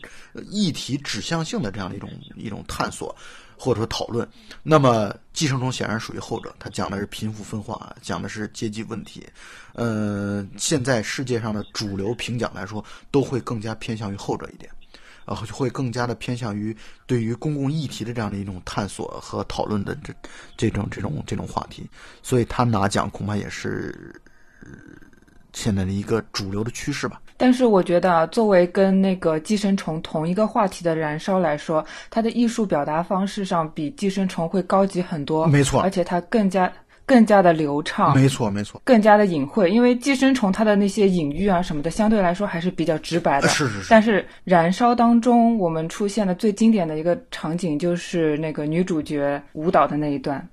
[0.50, 3.16] 议题指向性的这样的一种一种探索。
[3.61, 4.28] 或者说讨论，
[4.62, 9.26] 那么《寄生虫》显然属于后者，它讲的是贫富分化，讲的是阶级问题。
[9.72, 14.70] 呃，现在世界上的主流评奖来说，都会更加偏向于后者一点，
[15.28, 16.74] 然后就会更加的偏向于
[17.06, 20.12] 对于公共议题的这样的一种探索和讨论的这
[20.56, 21.86] 这种这种这种话题，
[22.22, 24.18] 所以他拿奖恐怕也是
[25.52, 27.20] 现在的一个主流的趋势吧。
[27.36, 35.46] 但是我觉得啊，作为跟那个寄生虫同一个话题的燃烧来说，它的艺术表达方式上比寄生虫会高级很多。
[35.46, 36.72] 没错，而且它更加
[37.09, 38.14] 更加的流畅。
[38.14, 39.71] 没错，没错，更加的隐晦。
[39.71, 43.49] 因为寄生虫它的那些隐喻啊什么的，相对来说还是比较直白的。
[43.49, 43.87] 是是是。
[43.88, 50.47] 但是燃烧当中，我们出现的最经典的一个场景就是那个女主角舞蹈的那一段，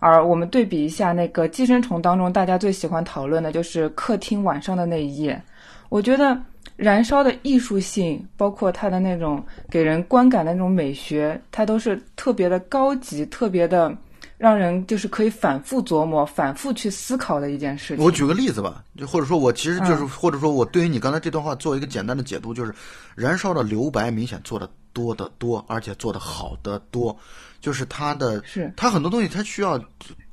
[0.00, 5.40] 而我们对比一下那个寄生虫当中，大家最喜欢讨论的就是客厅晚上的那一夜。
[5.88, 6.38] 我觉得
[6.76, 13.94] 燃烧的艺术性，包括它的那种给人观感的那种美学，它都是特别的高级，特别的
[14.42, 18.04] 让人就是可以反复琢磨、反复去思考的一件事情。
[18.04, 22.74] 我举个例子吧，就或者说我其实就是，或者说我对于你刚才这段话做一个简单的解读，就是
[23.14, 27.16] 燃烧的留白明显做的多得多，而且做的好得多，
[27.60, 29.80] 就是他的，是它很多东西他需要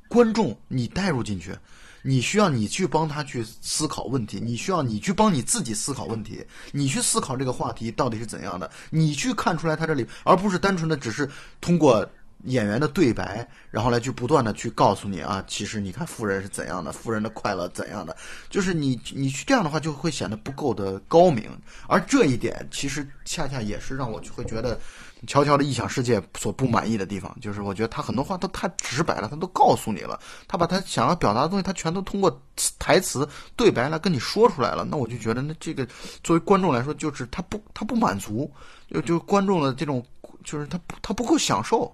[0.08, 1.56] 观众你带入进去。
[2.02, 6.42] 你需要你去帮他去思考问题，你需要你去帮你自己思考问题，
[6.72, 12.10] 你去思考这个话题到底是怎样的，你去看出来他这里，而不是单纯的只是通过
[12.46, 18.16] 演员的对白，然后来去不断的去告诉你啊，其实你看富人是怎样的，富人的快乐怎样的，
[18.50, 21.50] 就是你你去这样的话就会显得不够的高明，
[21.88, 24.80] 而这一点其实恰恰也是让我会觉得。
[25.28, 32.42] 乔乔的异想世界所不满意的地方，就是我觉得他很多话都太直白了，他都告诉你了，他把他想要表达的东西，他全都通过
[32.80, 34.86] 台词对白来跟你说出来了。
[34.90, 35.86] 那我就觉得，那这个
[36.24, 38.50] 作为观众来说，就是他不他不满足，
[38.90, 40.02] 就就观众的这种，
[40.44, 41.92] 就是他他不够享受。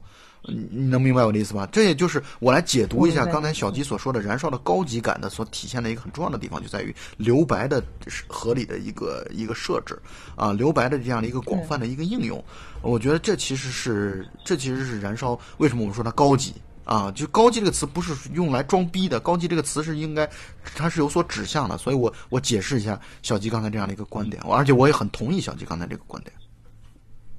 [0.47, 1.67] 你你能明白我的意思吧？
[1.71, 7.83] 这也就是我来解读一下刚才小吉所说的燃烧的高级感的所体现的一个很重要的地方，就在于留白的
[8.27, 9.99] 合理的一个一个设置
[10.35, 12.43] 啊，留白的这样的一个广泛的一个应用。
[12.83, 16.53] 我觉得这其实是这其实是燃烧为什么我们说它高级
[16.83, 17.11] 啊？
[17.13, 20.29] 就高级这个词不是用来装逼的，高级这个词是应该
[20.75, 21.75] 它是有所指向的。
[21.75, 26.31] 所以我我解释一下小吉刚才这样的一个观点，而且我也很同意小吉刚才这个观点。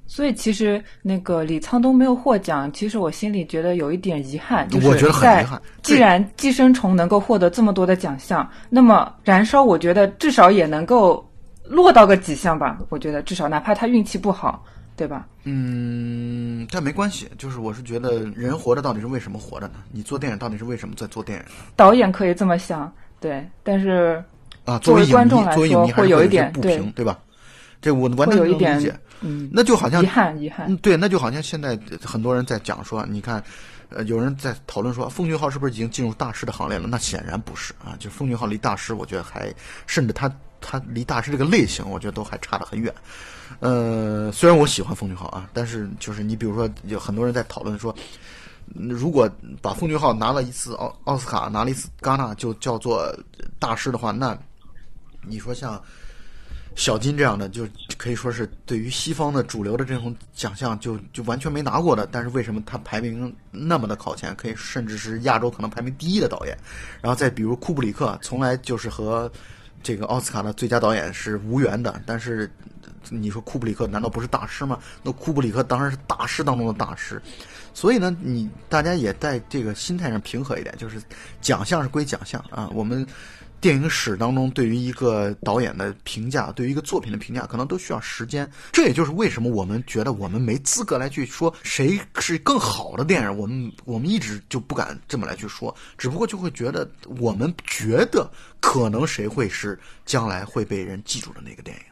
[0.07, 11.29] 所以其实那个李沧东没有获奖，其实我心里觉得有一点遗憾，就是我觉得很在遗憾既然《寄生虫》能够获得这么多的奖项，那么《燃烧》我觉得至少也能够
[11.65, 12.79] 落到个几项吧。
[12.89, 14.63] 我觉得至少哪怕他运气不好，
[14.95, 15.27] 对吧？
[15.43, 19.73] 嗯，但没关系，就是我是觉得人活着到底是为什么活着呢？
[19.91, 24.23] 你做电影到底是为什么在做电影导演可以这么想，对，但是
[24.63, 24.79] 啊？
[24.79, 27.19] 作为观众来说会有一点对不平，对吧？
[27.81, 28.93] 这我完全能理解。
[29.21, 30.77] 嗯那就好像遗憾遗憾嗯，。
[30.77, 33.43] 对，那就好像现在很多人在讲说，你看，
[33.89, 36.87] 呃，有人在讨论说，奉俊昊是不是已经进入大师的行列了？
[36.87, 39.53] 那显然不是啊，就奉俊昊离大师，我觉得还
[39.85, 42.93] 甚至他他离大师这个类型，我觉得都还差得很远。
[43.59, 47.95] 呃，虽然我喜欢奉俊昊啊，但是就是你比如说，有很多人在讨论说，
[48.75, 49.29] 嗯如果
[49.61, 53.11] 把奉俊昊拿了一次奥奥斯卡，拿了一次戛纳就叫做
[53.57, 54.37] 大师的话，那
[55.21, 55.81] 你说像
[56.77, 66.55] 小金这样的，就可以说是对于西方的主流的这种奖项就就完全没拿过的，但是为什么他排名那么的靠前，可以甚至是亚洲可能排名第一的导演？
[67.01, 69.29] 然后再比如库布里克，从来就是和
[69.81, 72.49] 这个奥斯卡的最佳导演是无缘的，但是
[73.09, 74.77] 你说库布里克难道不是大师吗？
[75.01, 77.19] 那库布里克当然是大师当中的大师。
[77.73, 81.01] 所以呢，你大家也在这个心态上平和一点，就是
[81.41, 83.03] 奖项是归奖项啊，我们。
[83.59, 88.49] 电影史当中对于一个导演的评价，对于一个作品的评价，可能都需要时间。
[88.71, 96.89] 这也就是为什么我们觉得我们没资格来去说谁是更好的电影，我们我们一直就不敢这么来去说，只不过就会觉得
[97.19, 101.83] 我们觉得可能谁会是将来会被人记住的那个电影，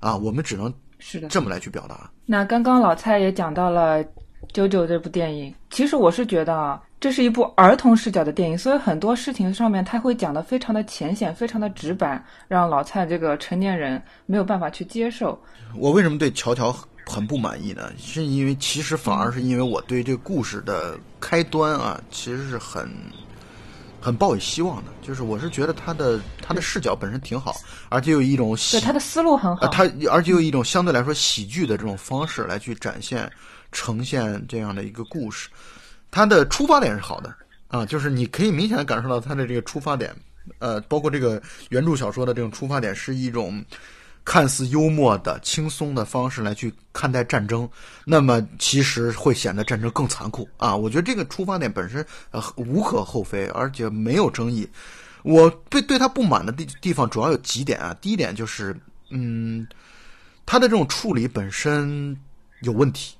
[0.00, 1.28] 啊，我们只能是的。
[1.28, 2.10] 这么来去表达。
[2.26, 4.04] 那刚刚老蔡也讲到了
[4.52, 15.40] 《九九》这部电影，其实我是觉得啊，这是一部儿童视角的电影，所以很多事情上面他会讲的非常的浅显，非常的直白，让老蔡这个成年人没有办法去接受。
[15.76, 16.74] 我为什么对乔乔
[17.06, 17.92] 很不满意呢？
[17.96, 22.90] 是因为其实反而是因为我对这个故事的开端啊，其实是很
[24.00, 24.90] 很抱有希望的。
[25.00, 27.54] 就是我是觉得他的他的视角本身挺好，
[27.90, 33.30] 而且有一种喜对他的思路很好，啊，他而且有一种相对来说喜剧的这种方式来去展现、
[33.70, 35.48] 呈现这样的一个故事。
[36.10, 37.34] 他的出发点是好的
[37.68, 40.14] 啊，就是你可以明显的感受到他的这个出发点，
[40.58, 43.64] 呃，包括这个原著小说的这种出发点是一种
[44.24, 47.68] 看似幽默的、轻松的方式来去看待战争，
[48.04, 50.76] 那么其实会显得战争更残酷啊。
[50.76, 54.68] 我觉得这个出发点本身呃无可厚非，而且没有争议。
[55.22, 57.94] 我对对他不满的地地方主要有几点啊。
[58.00, 58.74] 第一点就是，
[59.10, 59.66] 嗯，
[60.46, 62.16] 他的这种处理本身
[62.62, 63.16] 有问题，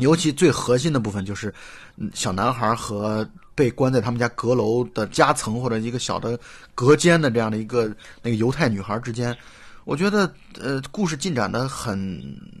[0.00, 1.52] 尤其最核心的部分就是，
[1.96, 6.38] 嗯小男孩和被关在他们家阁楼的夹层或者一个小的
[6.74, 9.36] 隔间的这样的一个那个犹太女孩之间，
[9.84, 11.98] 我觉得呃故事进展的很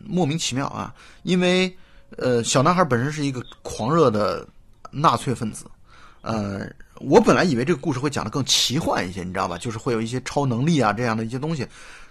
[0.06, 1.74] 莫名其妙啊，因为
[2.16, 4.46] 呃小男孩本身是一个狂热的
[4.90, 5.64] 纳粹分子，
[6.22, 9.56] 呃，我本来以为这个故事会讲得更奇幻一些，你知道吧？
[9.56, 11.66] 就是会有一些超能力啊这样的一些东西，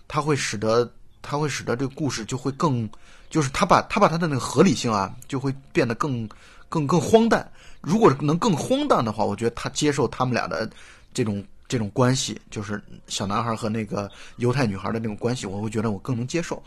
[0.08, 0.90] 它会使得
[1.22, 2.90] 它会使得这个故事就会更，
[3.30, 6.28] 就是他把他把他的那个合理性啊，就会变得更
[6.68, 7.50] 更更荒诞。
[7.82, 10.70] 如果能更荒诞的话，我觉得他接受他们俩的
[11.14, 16.62] 这种这种关系，就是小男孩和那个犹太女孩的那种关系，我会觉得我更能接受。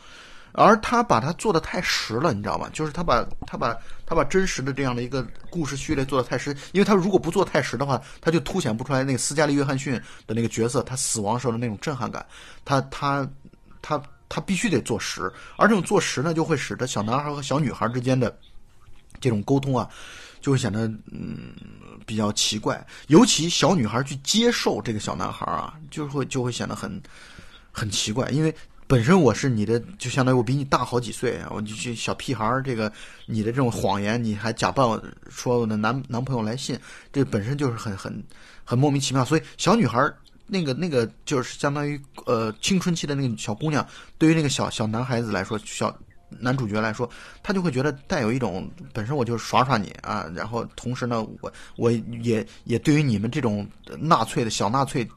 [0.55, 2.69] 而他把它做的太实了，你知道吗？
[2.75, 9.95] 就是他把他把他把真实的这样的一个故事序列做的太实，因为他如果不做太实的话，他就凸显不出来那个斯嘉丽·约翰逊
[10.27, 12.25] 的那个角色他死亡时候的那种震撼感。
[12.67, 13.27] 他他
[13.81, 13.99] 他
[14.33, 18.35] 他必须得做实，而这种做实呢，就会使得小男孩和小女孩之间的
[19.21, 19.87] 这种沟通啊，
[20.41, 21.53] 就会显得嗯
[22.07, 22.83] 比较奇怪。
[23.09, 26.99] 尤其小女孩去接受这个小男孩啊，就会就会显得很
[27.71, 28.55] 很奇怪，因为。
[28.89, 31.49] 本身我是你的，就相当于我比你大好几岁啊！
[31.51, 32.93] 我就去小屁孩儿，这个
[33.25, 34.85] 你的这种谎言，你还假扮
[35.31, 36.79] 说我的男男朋友来信，
[37.11, 38.23] 这本身就是很很
[38.65, 39.25] 很莫名其妙。
[39.25, 39.99] 所以小女孩
[40.47, 43.87] 那个那个就是相当于呃青春期的那个小姑娘，
[44.19, 45.97] 对于那个小小男孩子来说，小
[46.29, 47.09] 男主角来说，
[47.43, 51.91] 他就会觉得带有一种本身我就耍耍你啊，然后同时呢，我我
[52.23, 53.67] 也也对于你们这种
[53.99, 55.09] 纳粹的小纳粹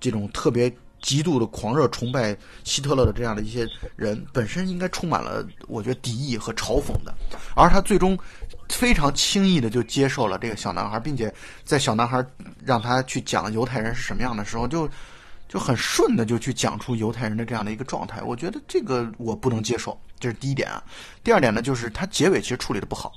[0.00, 0.72] 这种特别。
[1.00, 7.14] 极度的狂热崇拜希特勒的这样的一些人，本身应该充满了我觉得敌意和嘲讽的，
[7.54, 8.18] 而他最终
[8.68, 11.32] 非常轻易的就接受了这个小男孩，并且
[11.64, 12.24] 在小男孩
[12.64, 14.88] 让他去讲犹太人是什么样的时候，就
[15.48, 18.22] 就很顺的就去讲出犹太人的这样的一个状态。
[18.22, 20.82] 我觉得这个我不能接受，这是第一点啊。
[21.22, 23.12] 第二点呢，就是他结尾其实处理的不好。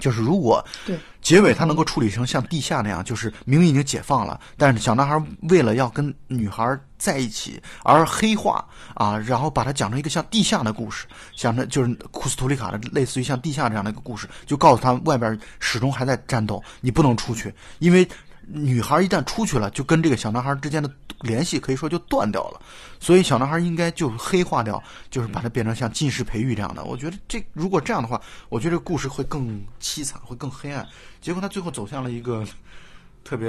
[0.00, 0.98] 就是如果对。
[1.22, 18.08] 结尾他能够处理成像地下那样，就是明明已经解放了，但是小男孩为了要跟女孩在一起而黑化啊，然后把它讲成一个像地下的故事，想着就是库斯图里卡的类似于像地下这样的一个故事，就告诉他外边始终还在战斗，你不能出去，因为
[18.46, 20.90] 女孩一旦出去了，就跟这个小男孩之间的
[21.20, 22.60] 联系可以说就断掉了，
[23.00, 26.84] 所以小男孩应该就黑化掉，就是把它变成像近视培育这样的。
[26.84, 30.86] 我觉得这如果这样的话，我觉得这个故事会更凄惨，会更黑暗。
[31.20, 32.44] 结果他最后走向了一个
[33.24, 33.48] 特别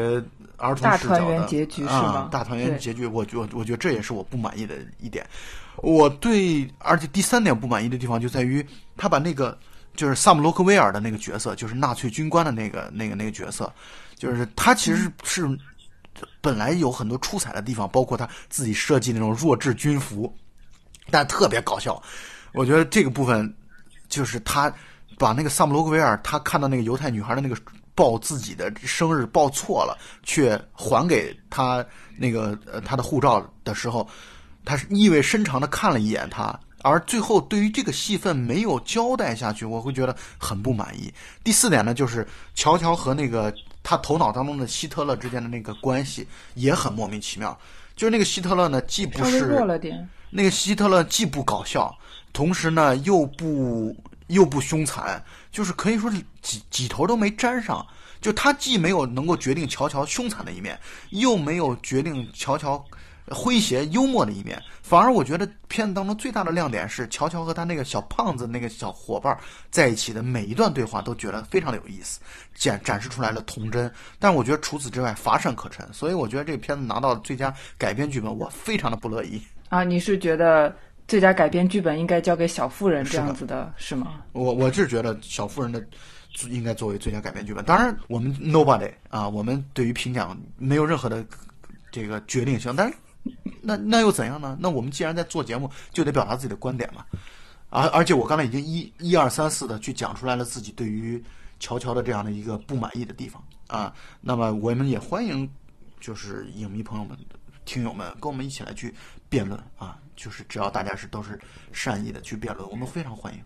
[0.58, 5.24] 儿童大团圆结局是啊吗，大团圆结局，我觉我觉得这也是我不满意的一点。
[5.84, 9.56] 我对，而且第三点不满意的地方就在于他把那个
[9.96, 13.72] 就是萨姆洛克威尔的那个角色，就是纳粹军官的那个那个那个角色，
[14.18, 15.48] 就是他其实是
[16.42, 20.36] 本来有很多出彩的地方，包括他自己设计那种弱智军服，
[21.12, 22.02] 但特别搞笑。
[22.54, 23.54] 我觉得这个部分
[24.10, 24.74] 就是他
[25.18, 27.56] 把那个萨姆罗格维尔他看到那个犹太女孩的那个
[27.94, 31.86] 报自己的生日报错了，却还给他
[32.18, 34.08] 那个呃他的护照的时候，
[34.66, 36.60] 他是意味深长的看了一眼他。
[36.84, 41.12] 而最后对于这个戏份没有交代下去，我会觉得很不满意。
[41.44, 43.54] 第四点呢，就是乔乔和那个
[43.90, 47.58] 他头脑当中的希特勒之间的那个关系也很莫名其妙。
[47.96, 50.06] 就是那个希特勒呢，既不是弱了点。
[50.30, 51.98] 那个希特勒既不搞笑，
[52.34, 53.96] 同时呢又不
[54.28, 55.24] 又不凶残，
[55.54, 57.88] 就是可以说是几几头都没沾上。
[58.20, 60.78] 就他既没有能够决定乔乔凶残的一面，
[61.12, 62.84] 又没有决定乔乔
[63.28, 69.38] 诙谐幽默的一面，反而我觉得片子当中最大的亮点是乔乔和他那个小胖子那个小伙伴
[69.70, 72.20] 在一起的每一段对话都觉得非常的有意思，
[72.56, 73.92] 展展示出来了童真。
[74.18, 79.42] 但是我觉得除此之外乏善可陈，所以我觉得这个片子拿到最佳改编剧本，我非常的不乐意。
[79.70, 80.74] 啊，你是觉得
[81.08, 84.22] 最佳改编剧本应该交给小妇人这样子的是吗？
[84.32, 85.86] 我我是觉得小妇人的
[86.50, 87.66] 应该作为最佳改编剧本。
[87.66, 91.26] 当然，我们 nobody 啊，我们对于评奖没有任何的
[91.92, 92.74] 这个决定性。
[92.78, 92.96] 但是
[93.68, 94.58] 那那又怎样呢？
[94.62, 97.06] 那我们既然在做节目，就得表达自己的观点嘛。
[97.70, 101.22] 而而且我刚才已经一一二三四的去讲出来了自己对于
[101.60, 103.94] 乔乔的这样的一个不满意的地方啊。
[104.22, 105.50] 那么我们也欢迎
[106.00, 107.18] 就是影迷朋友们、
[107.66, 108.96] 听友们跟我们一起来去
[109.28, 110.00] 辩论啊。
[110.16, 111.40] 就是只要大家是都是
[111.72, 113.40] 善意的去辩论，我们非常欢迎。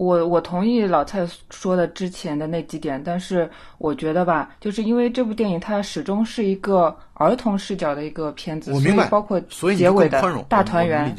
[0.00, 3.46] 我我同意老蔡说的之前的那几点，但是
[3.76, 11.14] 我觉得吧，就是因为这部电影它始终是一个儿童视角的一个片子，我明白所以包括所以结尾的大团圆。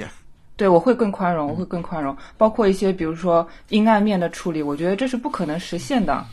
[0.58, 6.26] 对我会更宽容，我会更宽容，包括一些比如说阴暗面的处理，我觉得这是不可能实现的。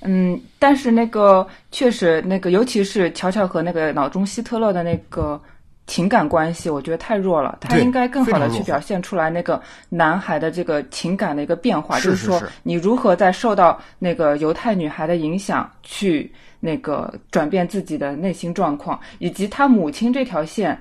[0.00, 5.40] 嗯，但是那个确实，那个尤其是乔乔和那个脑中希特勒的那个
[5.86, 7.58] 情感关系，我觉得太弱了。
[7.60, 20.78] 他应该更好的去表现出来那个男孩的这个情感的一个变化，就是说你如何在受到那个犹太女孩的影响去那个转变自己的内心状况，以及他母亲这条线。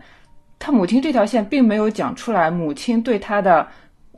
[0.58, 3.68] 他母亲这条线并没有讲出来，母亲对他的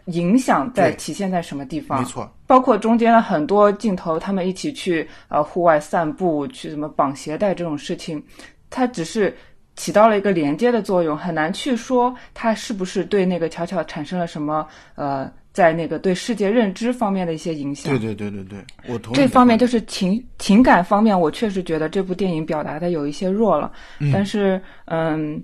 [0.06, 2.06] 影响在体现在什么地方没？
[2.06, 8.24] 错，包括中间的很多镜头，他们一起去呃户外散步，去什么绑鞋带这种事情，
[8.70, 9.36] 他只是
[9.78, 17.92] 起到了一个连接的作用，很难去说它是不是对那个巧巧产生了什么呃，在那个对世界认知方面的一些影响。
[17.92, 23.72] 对对对对对，我同意这方面就就是情情感方面，我确实觉得这部电影表达的有一些弱了。
[24.12, 25.42] 但是，嗯，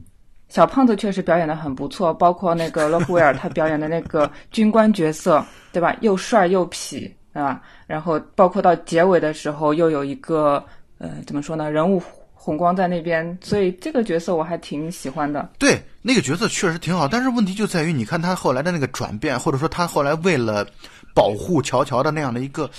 [0.50, 5.96] 小胖子确实表演的很不错，包括那个勒布维尔他表演的那个军官角色，对吧？
[6.02, 7.00] 又帅又痞，
[7.34, 7.62] 对吧？
[7.86, 10.64] 然后包括到结尾的时候，又有一个
[10.98, 11.70] 呃，怎么说呢？
[11.70, 12.02] 人物
[12.44, 15.50] 红光在那边，所以这个角色我还挺喜欢的。
[15.58, 20.68] 对那个角色确实挺好，但是问题就在于，你看他后来的那个转变，或者说他后来为了
[21.14, 22.70] 保护乔乔的那样的一个，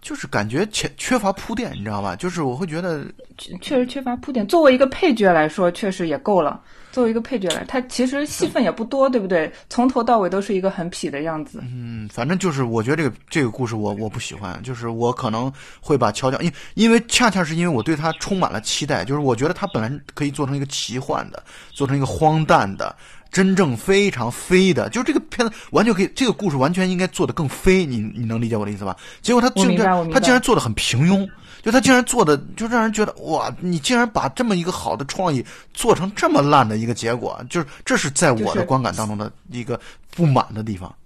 [0.00, 2.16] 就是感觉缺缺乏铺垫，你知道吧？
[2.16, 3.04] 就是我会觉得
[3.36, 4.46] 确确实缺乏铺垫。
[4.46, 6.60] 作为一个配角来说，确实也够了。
[6.90, 9.52] 作为一个配角来，他其实戏份也不多，对不对？
[9.68, 11.62] 从头到尾都是一个很痞的样子。
[11.62, 21.42] 嗯，反正就是我觉得这个这个故事我我不喜欢，就是我可能会把乔乔，因因为恰恰是因为我对他充满了期待，就是我觉得他本来可以做成一个奇幻的，
[21.72, 22.96] 做成一个荒诞的。
[23.30, 28.96] 真正非常飞的，就这个片子完全可以，这个故事完全应该做的更飞，你你能理解我的意思吧？
[29.22, 31.28] 结果他竟然他竟然做的很平庸，
[31.62, 39.78] 就他竟然做的就让人觉得哇，你竟然把这么一个好的创意做成这么烂的一个结果，就是这是在我的观感当中的一个
[40.14, 40.88] 不满的地方。
[40.88, 40.98] 就是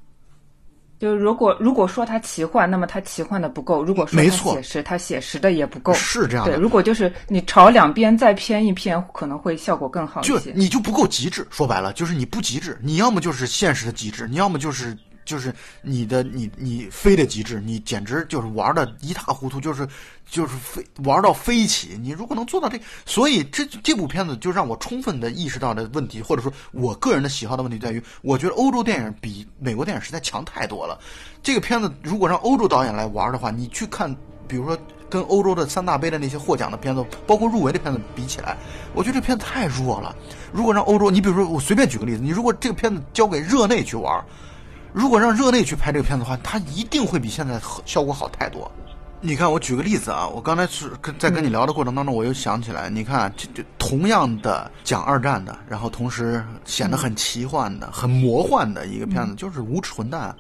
[1.10, 5.92] 如果如果说它奇幻，那么它奇幻的不够；如果说它写实，它写实的也不够。
[5.94, 6.58] 是这样的。
[6.58, 10.52] 如果就是你朝两边再偏一偏，可能会效果更好一就些。
[10.54, 19.86] 你就不够极致，说白了就是你不极致，你要么就是现实的极致，你要么就是就是你的你你飞的极致，你简直就是玩的一塌糊涂，就是
[20.28, 21.98] 就是飞玩到飞起。
[22.00, 30.98] 你如果能做到这，所以这这部片子就让我充分的意识到的问题，或者说我个人的喜好的问题在于，我觉得欧洲电影比美国电影实在强太多了。
[31.42, 34.14] 这个片子如果让欧洲导演来玩的话，你去看，
[34.46, 34.78] 比如说。
[35.12, 38.56] 跟欧洲的三大杯的那些获奖的片子，包括入围的片子比起来，
[38.94, 40.16] 我觉得这片子太弱了。
[40.50, 44.24] 如果让欧洲，你比如说我随便举个例子，你如果这个片子交给热内去玩，
[44.92, 48.70] 如果让热内去拍这个片子的话，它一定会比现在效果好太多。
[49.24, 60.34] 你看，我举个例子啊，我刚才是跟在跟你聊的过程当中，我又想起来，你看，这这同样的讲二战的，然后同时显得很奇幻的、很魔幻的一个片子，就是《无耻混蛋》。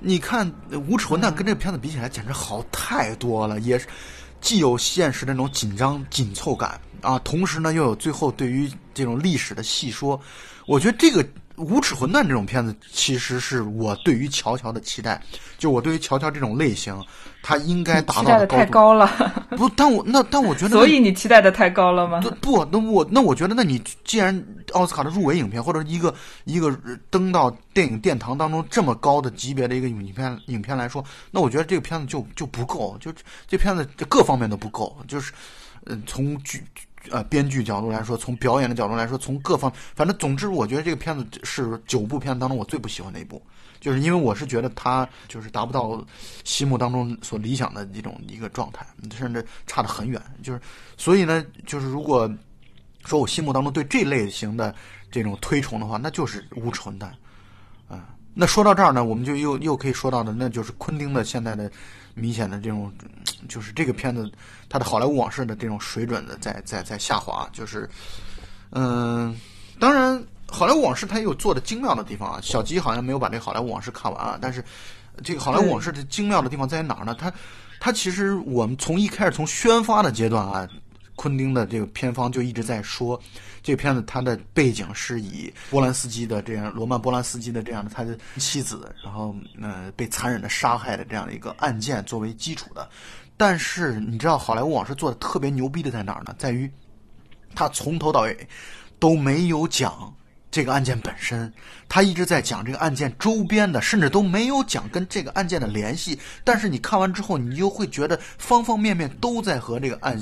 [0.00, 0.50] 你看
[0.88, 3.86] 《无耻混蛋》跟这个片子比起来，简直好太多了，也是
[4.40, 10.18] 既有现实的那种紧张紧凑感啊，同时呢又有最后对于这种历史的细说。
[10.66, 11.22] 我觉得这个
[11.58, 15.20] 《无耻混蛋》这种片子，其实是我对于乔乔的期待，
[15.58, 16.98] 就我对于乔乔这种类型，
[17.42, 18.56] 他应该达期待的到。
[18.56, 19.06] 太高了，
[19.50, 22.20] 不，但我那但我觉得， 所以你期待的太高了吗？
[22.40, 26.76] 不，那我那我觉得，那你既然奥斯卡的入围影片，或者一个一个
[27.10, 33.12] 登到电影殿堂当中这么高的级别的一个影片影片来说，那我觉得这个片子就就不够，就
[33.46, 35.32] 这片子各方面都不够，就是，
[35.86, 36.62] 嗯，从剧
[37.10, 43.42] 呃编剧角度来说，从表演的角度来说，从各方，反正总之，我觉得这个片子是九部片子当中我最不喜欢的一部。
[43.80, 46.04] 就是因为我是觉得他就是达不到
[46.42, 48.84] 心目当中所理想的一种一个状态，
[49.16, 50.20] 甚至差得很远。
[50.42, 50.60] 就是
[50.96, 52.28] 所以呢，就是如果
[53.04, 54.74] 说我心目当中对这类型的
[55.12, 57.14] 这种推崇的话，那就是无耻混蛋
[57.88, 58.08] 啊。
[58.34, 61.70] 那说到这儿呢，我们就又又可以说到的，那就是昆汀的现在的
[62.18, 62.92] 明显的这种，
[63.48, 64.30] 就是这个片子
[64.68, 67.88] 它的好莱坞往事的这种水准的在在在下滑，就是
[68.70, 69.34] 嗯，
[69.80, 70.22] 当然。
[70.50, 74.64] 好莱坞往事它也有做的精妙的地方啊，小吉好像没有把这个好莱坞往事看完啊，但是
[75.22, 77.14] 这个好莱坞往事的精妙的地方在于哪儿呢？
[77.20, 77.30] 它
[77.78, 80.66] 它其实我们从一开始从宣发的阶段啊，
[81.18, 83.20] 昆汀的这个片方就一直在说，
[83.60, 92.88] 这个片子它的背景是以波兰斯基的这样罗曼波兰斯基的这样的他的妻子，然后呃被残忍的杀害的这样的一个案件作为基础的，
[93.36, 96.32] 但是你知道好莱坞往事做的特别牛逼的在哪儿呢？
[96.38, 96.70] 在于
[97.54, 98.48] 他从头到尾
[99.00, 100.14] 都没有讲。
[100.50, 101.52] 这个案件本身，
[101.88, 106.18] 他一直在讲这个案件周边的，甚至都没有讲跟这个案件的联系。
[106.42, 110.18] 但是你看完之后，你就会觉得方方面面都在和这个案、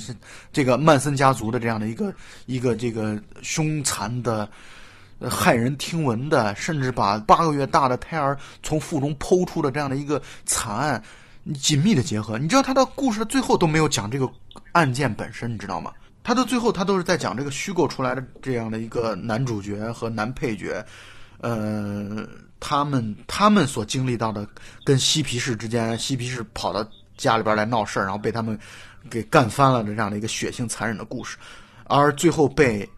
[0.53, 2.13] 这个曼森家族的这样的一个
[2.47, 4.49] 一个这个凶残的、
[5.21, 11.01] 骇人听闻的，甚至把八个月大的胎儿从腹中剖出的这样的一个惨案
[11.55, 12.37] 紧密的结合。
[12.37, 14.29] 你知道他的故事的最后都没有讲这个
[14.73, 15.93] 案件本身，你知道吗？
[16.27, 20.85] 他到最后，他都是在讲这个虚构出来的这样的一个男主角和男配角，
[21.39, 22.27] 呃，
[22.59, 24.45] 他们他们所经历到的
[24.83, 26.85] 跟嬉皮士之间，嬉皮士跑到
[27.17, 28.59] 家里边来闹事，然后被他们
[29.09, 31.37] 给干翻了的这样的一个血腥残忍的故事，
[31.85, 32.91] 而最后被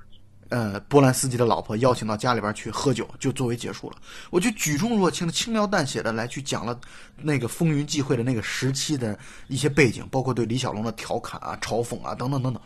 [0.48, 3.96] 呃波兰斯基的老婆邀请到家里边去喝酒，就作为结束了。
[4.30, 6.80] 我就举重若轻的、轻描淡写的来去讲了
[7.20, 9.18] 那个风云际会的那个时期的
[9.48, 12.62] 一些背景，包括对李小龙的调侃啊、嘲讽啊等等等等。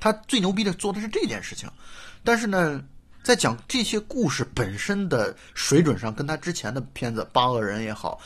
[0.00, 1.68] 他最牛逼的做的是这件事情，
[2.24, 2.82] 但是呢，
[3.22, 8.18] 在讲这些故事本身的水准上，跟他之前的片子《八恶人》也好，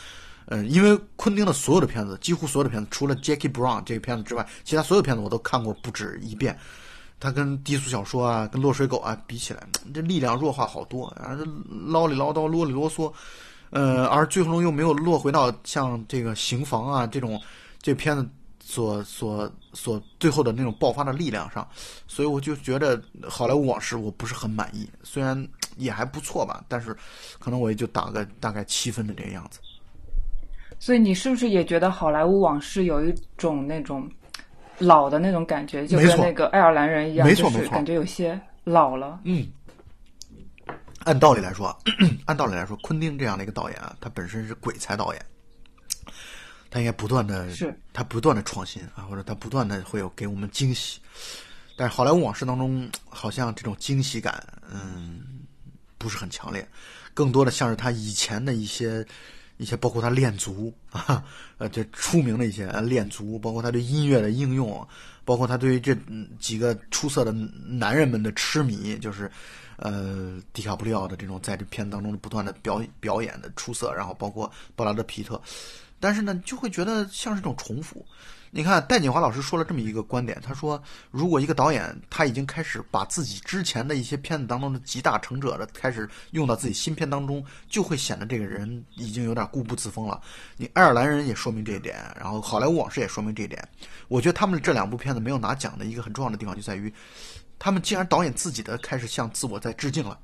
[0.45, 6.57] 嗯，因为昆汀的所有的片子，几乎所有的片子，除了《Jackie Brown》这个片子之外，其他所有片子我都看过不止一遍。
[7.19, 11.37] 他跟低俗小说啊、跟落水狗啊比起来，这力量弱化好多，啊，
[11.87, 13.11] 唠里唠叨、啰里啰嗦，
[13.69, 17.41] 呃，而最终又没有落回到像这个刑房啊这种
[17.81, 18.27] 这片子。
[18.65, 21.67] 所所所最后的那种爆发的力量上，
[22.07, 22.97] 所以我就觉得
[23.29, 26.95] 《好莱坞往事》我不是很满意，虽然也还不错吧，但是
[27.39, 29.59] 可能我也就打个大概七分的这个样子。
[30.79, 34.09] 所以你是不是也觉得《好莱坞往事》有一种那种
[34.79, 39.19] 老的那种感觉，就跟那个爱尔兰人一样，没错没错，感觉有些老了。
[39.25, 39.45] 嗯，
[41.03, 41.77] 按道理来说，
[42.25, 45.25] 按道理来说，昆汀这样的一个导演啊，他本身是鬼才导演。
[46.73, 50.99] 他应该不断的，是他不断的创新啊，或者他不断的会有给我们惊喜。
[51.75, 55.21] 但是《好莱坞往事》当中，好像这种惊喜感，嗯，
[55.99, 56.67] 不是很强烈，
[57.13, 59.05] 更多的像是他以前的一些
[59.57, 61.23] 一些，包括他练足啊，
[61.59, 64.87] 呃，这出名的一些练足，包括他对音乐的应用
[65.23, 69.31] 包括他对于这嗯几个出色的男人们的痴迷，就是
[69.77, 75.41] 呃迪卡布里奥的这种在这片当中的不断的表表演的出色，然后包括布拉德皮特，
[76.03, 78.05] 但是呢就会觉得像是一种重复。
[78.51, 90.21] 你看戴锦华老师说了这么一个观点，他说如果一个导演他已经开始把自己之前的一些片子当中的集大成者的开始用到自己新片当中，就会显得这个人已经有点固步自封了。
[90.57, 93.65] 你爱尔兰人也说明这一点，然后好莱坞往事也说明这一点。
[94.09, 96.93] 我觉得他们这两部片子没有拿奖的一个很重要的地方就在于，
[97.57, 100.19] 他们既然导演自己的开始向自我在致敬了，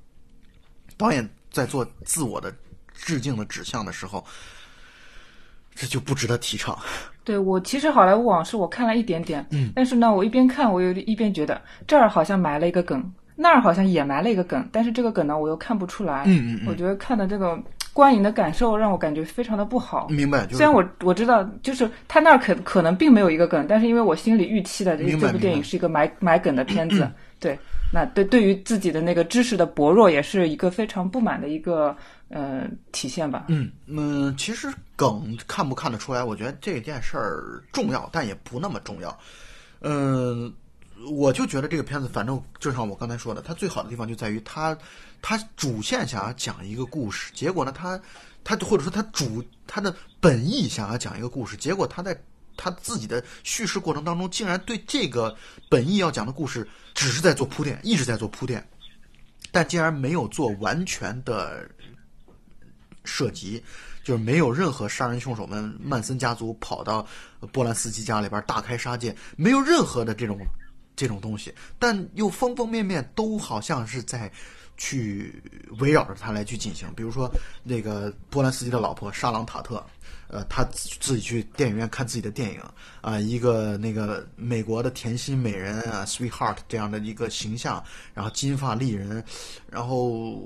[0.98, 2.54] 导演在做自我的
[2.94, 4.24] 致敬的指向的时候，
[5.80, 6.78] 这就不值得提倡。
[7.24, 13.02] 对我其实《好莱坞往事》我看了一点点，嗯，但是呢，我一边看我又一边觉得这儿好像埋了一个梗，
[13.36, 17.58] 那儿好像也埋了一个梗，但是这个梗呢我又看不出来，嗯嗯嗯我觉得看的这个
[17.94, 20.08] 观影的感受让我感觉非常的不好。
[20.10, 20.44] 明白？
[20.46, 27.08] 就是虽然我我知道，就是他那儿可可能并没有一个梗，但是因为我心里预期的这这部电影是一个埋埋梗的片子，
[27.40, 27.58] 对，
[27.94, 31.96] 那对对于自己的那个知识的薄弱，也是一个非常不满的一个
[32.30, 33.46] 呃体现吧。
[33.50, 34.68] 嗯嗯，其实
[35.00, 39.18] 梗看不看得出来，我觉得这件事儿重要，但也不那么重要。
[39.80, 40.54] 嗯，
[41.10, 44.78] 我就觉得这个片子，反正就像我刚才说的，它最好的地方就在于它，
[45.22, 47.98] 它主线想要讲一个故事，结果呢，它
[48.44, 52.22] 它或者说它主它的本意想要讲一个故事，结果它在
[52.58, 55.34] 他自己的叙事过程当中，竟然对这个
[55.70, 58.68] 本意要讲的故事，只是在做铺垫，一直在做铺垫，
[59.50, 61.66] 但竟然没有做完全的
[63.06, 63.64] 涉及，
[64.04, 67.06] 就是没有任何杀人凶手们曼森家族跑到
[67.52, 70.40] 波兰斯基家里边大开杀戒，没有任何的这种
[70.96, 74.32] 这种东西，但又方方面面都好像是在
[74.78, 75.42] 去
[75.80, 76.88] 围绕着他来去进行。
[76.96, 77.30] 比如说
[77.64, 79.84] 那个波兰斯基的老婆沙朗塔特，
[80.28, 82.62] 呃，他自己去电影院看自己的电影
[83.02, 87.84] 啊、一个那个美国的甜心美人啊，sweetheart 这样的一个形象，
[88.14, 89.24] 然后金发丽人，
[89.70, 90.42] 然后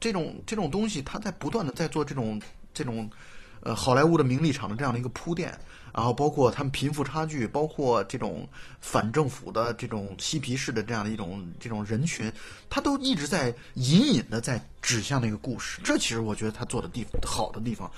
[0.00, 2.40] 这种这种东西，他在不断的在做这种
[2.72, 3.10] 这种
[3.62, 5.56] 呃好莱坞的名利场的这样的一个铺垫，
[5.94, 8.48] 然后包括他们贫富差距，包括这种
[8.80, 12.32] 反政府的这种嬉皮士的这样的一种这种人群，
[12.68, 15.80] 他都一直在隐隐的在指向那个故事。
[15.84, 17.90] 这其实我觉得他做的地好的地方，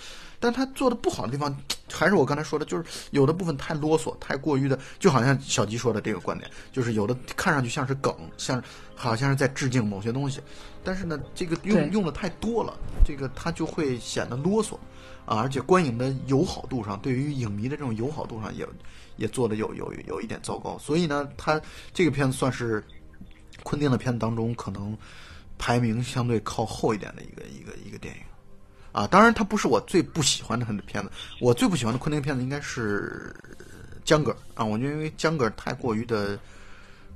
[0.43, 1.57] 但他做的不好的地方，
[1.93, 8.61] 还是我刚才说的，就是有的部分太啰嗦，太过于的，就好像小吉说的这个观点，就是有的看上去像是梗，像
[8.97, 10.40] 好像是在致敬某些东西，
[10.82, 14.76] 但是呢，这个用用的太多了，这个它就会显得啰嗦。
[15.24, 18.66] 啊，而且观影的友好度上，对于影迷的这种友好度上也
[19.16, 21.62] 也做的有有有一点糟糕，所以呢，他
[21.95, 22.82] 这个片子算是
[23.62, 24.99] 昆汀的片子当中可能
[25.59, 28.20] 排名相对靠后一点的一个一个一个电影
[28.93, 29.07] 啊。
[29.07, 33.34] 当然，它不是我最不喜欢的片子，我最不喜欢的昆汀片子应该是
[34.05, 36.38] 江格啊，我觉得因为江格太过于的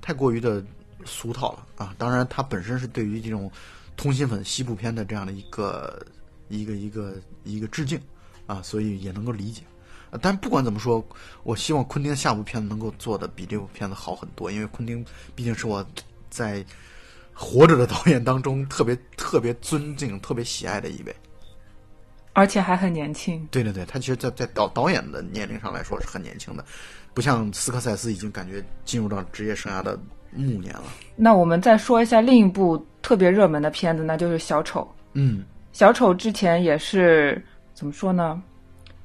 [0.01, 0.65] 太过于的
[1.05, 1.95] 俗套了啊。
[1.99, 3.51] 当然，它本身是对于这种
[3.97, 6.05] 通心粉西部片的这样的一个
[6.49, 7.15] 一个一个
[7.45, 8.01] 一个致敬
[8.47, 9.63] 啊，所以也能够理解。
[10.23, 11.05] 但不管怎么说，
[11.43, 15.05] 我希望昆汀下部片子能够做的比这部片子好很多，因为昆汀
[15.35, 15.85] 毕竟是我
[16.31, 16.65] 在
[17.35, 21.15] 活着的导演当中特别特别尊敬、特别喜爱的一位。
[22.37, 23.49] 而且还很年轻。
[23.51, 26.63] 对对对，他其实在，在导导演的年龄上来说是很年轻的，
[27.15, 29.99] 不像斯科塞斯已经感觉进入到职业生涯的
[30.33, 30.85] 暮年了。
[31.17, 34.83] 那我们再说一下另一部特别热门的片子，那就是《小丑》。
[35.15, 38.43] 嗯，小丑之前也是怎么说呢？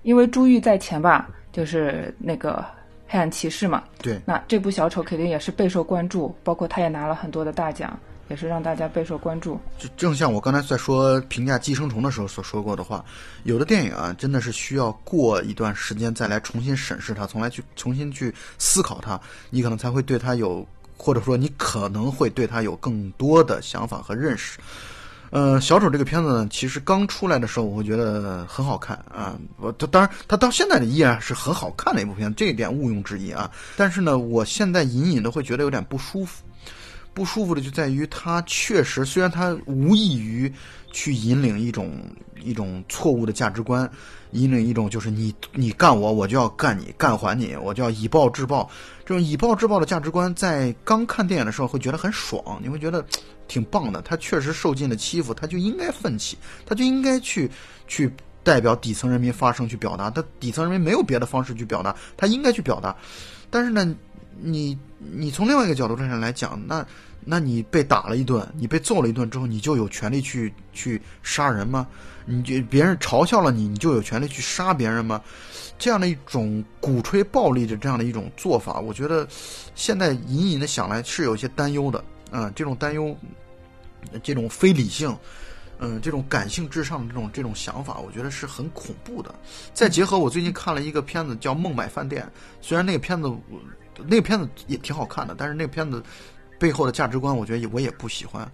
[0.01, 2.65] 因为珠玉在前吧，就是那个
[3.07, 3.81] 黑暗骑士嘛。
[4.01, 7.97] 对，那这部小丑肯定也是备受关注，包括他也拿了很多的大奖，
[8.31, 9.59] 也是让大家备受关注。
[9.77, 13.03] 就正像我刚才在说评价《寄生虫》的时候所说过的话，
[13.43, 19.19] 有的电影啊，真的是需要过一段时间再来重新审视它，从来去重新去思考它，
[19.49, 20.65] 你可能才会对它有，
[20.95, 24.57] 或者说你可能会对它有更多的想法和认识。
[25.31, 29.37] 呃，小丑这个片子呢，其实刚出来的时候，我会觉得很好看啊。
[29.57, 33.51] 我它当然，它到现在的依然是很好看的一部片，这一点毋庸置疑啊。
[33.75, 36.43] 但是呢，我现在隐隐的会觉得有点不舒服。
[37.13, 40.51] 不舒服的就在于它确实，虽然它无异于
[40.91, 41.91] 去引领一种
[42.43, 43.89] 一种错误的价值观，
[44.31, 48.69] 引领一种就是你你干我，我就要干你，干还你，我就要以暴制暴。
[49.05, 53.05] 这种以暴制暴的价值观，在刚看电影的时候会觉得很爽，你会觉得
[53.47, 54.01] 挺棒的。
[54.01, 57.51] 他确实受尽了欺负，他就应该奋起，他就应该去
[57.87, 58.09] 去
[58.41, 60.09] 代表底层人民发声去表达。
[60.09, 62.95] 他底层人民没有别的方式去表达，他应该去表达。
[63.49, 63.93] 但是呢，
[64.39, 66.85] 你你从另外一个角度上来讲，那
[67.23, 71.87] 那你被打了一顿，你被揍了一顿之后，你就有权利去去杀人吗？
[72.25, 75.21] 你就别人嘲笑了你，你就有权利去杀别人吗？
[75.77, 79.27] 这样的一种鼓吹暴力的这样的一种做法，我觉得
[79.73, 82.03] 现在隐隐的想来是有一些担忧的。
[82.31, 83.17] 嗯，这种担忧，
[84.23, 85.15] 这种非理性，
[85.79, 89.33] 嗯，这种感性至上的这种这种想法，我觉得是很恐怖的。
[89.73, 92.23] 再结合我最近看了一个片子叫《孟买饭店》，
[92.61, 93.27] 虽然那个片子
[93.97, 96.03] 那个片子也挺好看的，但是那个片子
[96.59, 98.49] 背后的价值观，我觉得我也不喜欢。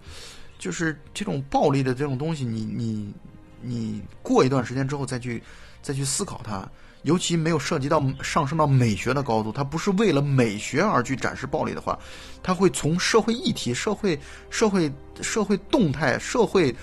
[0.58, 3.12] 就是这种暴力的这种东西，你你
[3.60, 5.42] 你过一段时间之后再去
[5.82, 6.68] 再去思考它。
[7.04, 11.96] 尤其没有涉及到上升到美学的高度，它不是为了美学而去展示暴力的话，
[12.42, 14.18] 它会从社会议题、社会、
[14.50, 16.74] 社会、社会动态、社会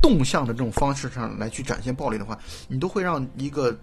[0.00, 2.38] 动向的这种方式上来去展现暴力的话，
[2.68, 3.74] 你都会让一个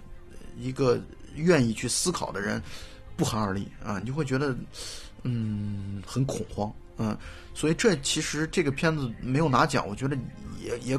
[0.59, 1.01] 一个
[1.33, 2.61] 愿意去思考的人
[3.19, 3.99] 不寒而栗啊！
[3.99, 4.55] 你就会觉得
[5.23, 7.17] 嗯很恐慌嗯，
[7.53, 10.17] 所以这其实这个片子没有拿奖，我觉得
[10.57, 10.97] 也也。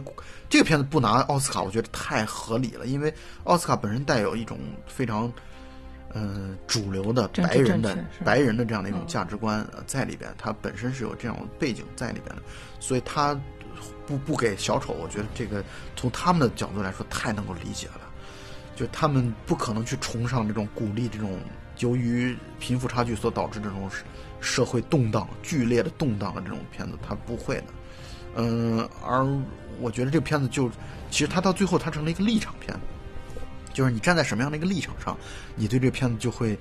[0.50, 3.12] 这个片子不拿奥斯卡，我觉得太合理了，因为
[3.44, 5.32] 奥斯卡本身带有一种非常，
[6.12, 12.42] 嗯，主流的白人的白人的这样的一种价值观在里边，它本身是有这样背景在里边的，
[12.80, 13.38] 所以他
[14.06, 15.64] 不不给小丑，我觉得这个
[15.96, 18.00] 从他们的角度来说太能够理解了，
[18.74, 21.38] 就他们不可能去崇尚这种鼓励这种
[21.80, 23.90] 由于贫富差距所导致这种
[24.40, 27.64] 社会动荡剧烈的动荡的这种片子，他不会的，
[28.36, 29.26] 嗯，而。
[29.80, 30.68] 我觉得这个片子就，
[31.10, 32.78] 其实它到最后它成了一个立场片，
[33.72, 35.16] 就是你站在什么样的一个立场上，
[35.54, 36.58] 你对这个片子就会，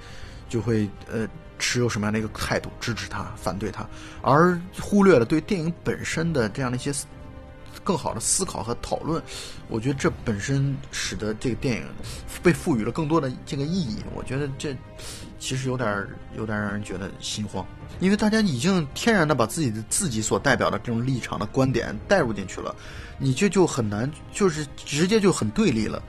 [0.48, 3.86] 就会呃持有什么样的一个态度，支持它，反对它，
[4.22, 6.94] 而忽略了对电影本身的这样的一些
[7.90, 9.20] 更好的思考和讨论。
[9.68, 11.84] 我觉得这本身使得这个电影
[12.44, 13.98] 被赋予了更多的这个意义。
[14.14, 14.78] 我觉得这
[15.40, 17.66] 其实有点有点让人觉得心慌。
[18.00, 22.76] 因为大家已经天然的把自己的自己所代表的这种立场的观点带入进去了，
[23.18, 26.00] 你这就很难，就是直接就很对立了。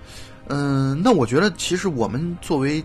[0.48, 2.84] 嗯，那我觉得其实我们作为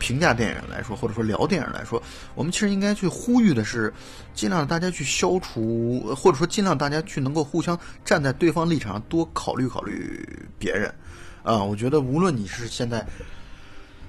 [0.00, 2.02] 评价电影来说，或者说聊电影来说，
[2.34, 3.94] 我们其实应该去呼吁的是，
[4.34, 10.26] 尽量大家去消除，或者说尽量大家去能够互相站在对方立场上多考虑考虑
[10.58, 10.92] 别人。
[11.44, 13.06] 啊，我觉得无论你是现在，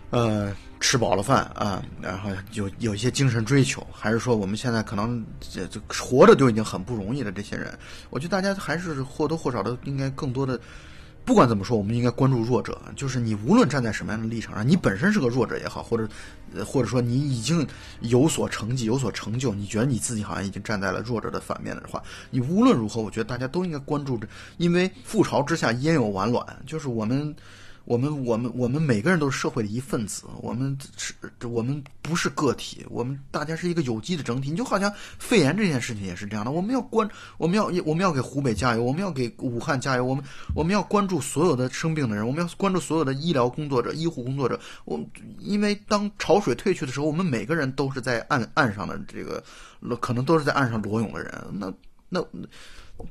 [0.09, 0.51] 呃。
[0.83, 7.77] 吃饱了饭啊，然后有有一些精神追求，还是说我们现在可能这这活着就已经很不容易的这些人，
[8.09, 10.59] 我觉得大家还是或多或少的应该更多的，
[11.23, 12.79] 不管怎么说，我们应该关注弱者。
[12.95, 16.07] 就是你无论站在什么样的立场上，你本身是个弱者也好，或者
[16.65, 17.65] 或者说你已经
[18.01, 27.35] 有所成绩、有所成就，你觉得你自己好像已经站在了弱者的反面的话，你无论如何，我觉得大家都应该关注着，因为覆巢之下焉有完卵，就是我们。
[27.85, 31.13] 我们我们我们每个人都是社会的一份子，我们是，
[31.47, 34.51] 我们不是个体，我们大家是一个有机的整体。
[34.51, 40.23] 你就好像肺炎这件事情也是这样的，我们要关，我们要我们要给湖北加油，我们要给武汉加油，我们
[40.55, 44.59] 我们要关注所有的生病的人，我们要关注所有的医疗工作者、医护工作者。
[44.85, 44.99] 我
[45.39, 49.43] 因为当潮水退去的时候，我们每个人都是在岸岸上的这个，
[49.99, 51.33] 可能都是在岸上裸泳的人。
[51.51, 51.73] 那
[52.09, 52.23] 那。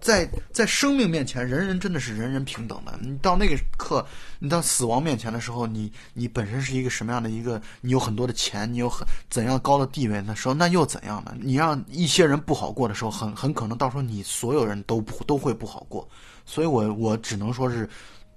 [0.01, 2.99] 在在生命面前，人人真的是人人平等的。
[3.01, 4.05] 你到那个刻，
[4.39, 7.61] 你到死亡面前的时候，你你本身是一个什么样的一个？
[7.81, 11.35] 你有很多的钱，你有很怎样高的地位的时候，那又怎样呢？
[11.41, 16.09] 你让一些人不好过的时候，很很可能到时候你所有人都不都会不好过。
[16.45, 17.89] 所以我我只能说是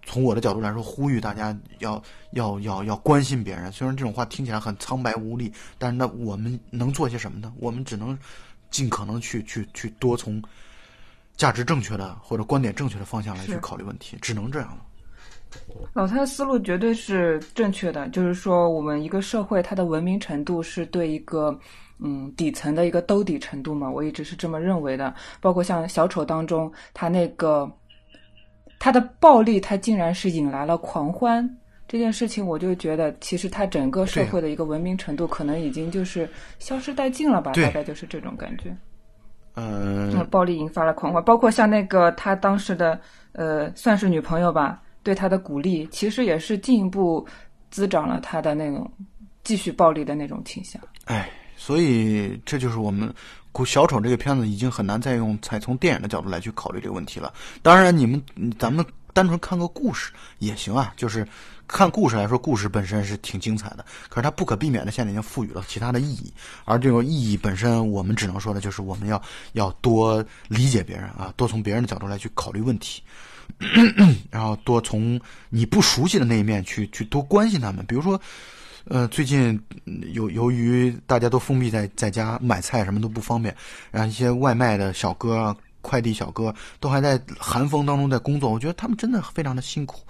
[0.05, 2.01] 从我的角度来说，呼吁大家要
[2.31, 3.71] 要要要关心别人。
[3.71, 7.53] 虽然这种话听起来很苍白无力，但是那我们能做些什么呢？
[7.57, 8.17] 我们只能
[8.69, 10.41] 尽可能去去去多从。
[11.35, 14.77] 价值正确的或者观点正确的方向来去考虑问题，只能这样了。
[15.93, 21.55] 老蔡的思路绝对是正确的，就是说，我们一个社会它的文明程度是对一个
[21.99, 25.13] 嗯底层的一个兜底程度嘛，我一直是这么认为的。
[25.39, 27.71] 包括像小丑当中，他那个
[28.79, 31.47] 他的暴力，他竟然是引来了狂欢
[31.87, 36.27] 这件事情，我就觉得其实他整个社会的一个文明程度可能已经就是
[36.57, 38.75] 消失殆尽了吧，大概就是这种感觉。
[39.55, 42.99] 嗯，暴力引发了狂欢，包括像那个他当时的
[43.33, 47.25] 呃，算是女朋友吧，对他的鼓励，其实也是进一步
[47.69, 48.91] 滋长了他的那种
[49.43, 50.81] 继续暴力的那种倾向。
[51.05, 53.13] 哎，所以这就是我们
[53.65, 57.31] 《小丑》这个片子已经很难再用才从电影的角度来去考虑这个问题了。
[57.61, 58.21] 当然，你们
[58.57, 58.83] 咱们
[59.13, 61.27] 单纯看个故事也行啊，就是。
[61.73, 66.31] 看故事来说，故事本身是挺精彩的，可是它不可避免的现在已经赋予了其他的意义，
[66.65, 69.19] 而这种意义本身，我们只能说的就是我们要
[69.53, 73.01] 要多理解别人啊，多从别人的角度来去考虑问题，
[74.29, 75.19] 然后多从
[75.49, 77.83] 你不熟悉的那一面去去多关心他们。
[77.87, 78.21] 比如说，
[78.85, 79.59] 呃，最近
[80.13, 83.53] 由由于大家都封闭在在家，买菜什么都不方便，
[83.89, 90.01] 然后一些外卖的小哥啊、快递小哥都还在寒风当中在工作，我觉得他们真的非常的辛苦。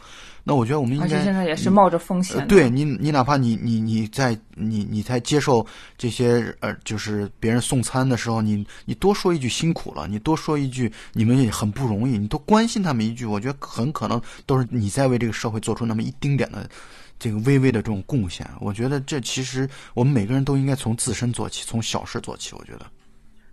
[0.45, 2.45] 那我觉得我们应该，而且现在也是冒着风险的。
[2.47, 5.65] 对你，你哪怕你你你在你你在接受
[5.97, 16.69] 这些呃，就是别人送餐的时候，你你多说一句辛苦了，你多说一句你们也很不容易，你多关心他们一句，我觉得很可能都是你在为这个社会做出那么一丁点的
[17.17, 18.45] 这个微微的这种贡献。
[18.59, 22.53] 我觉得这其实我们每个人都应该从自身做起，从小事做起。
[22.53, 22.85] 我觉得。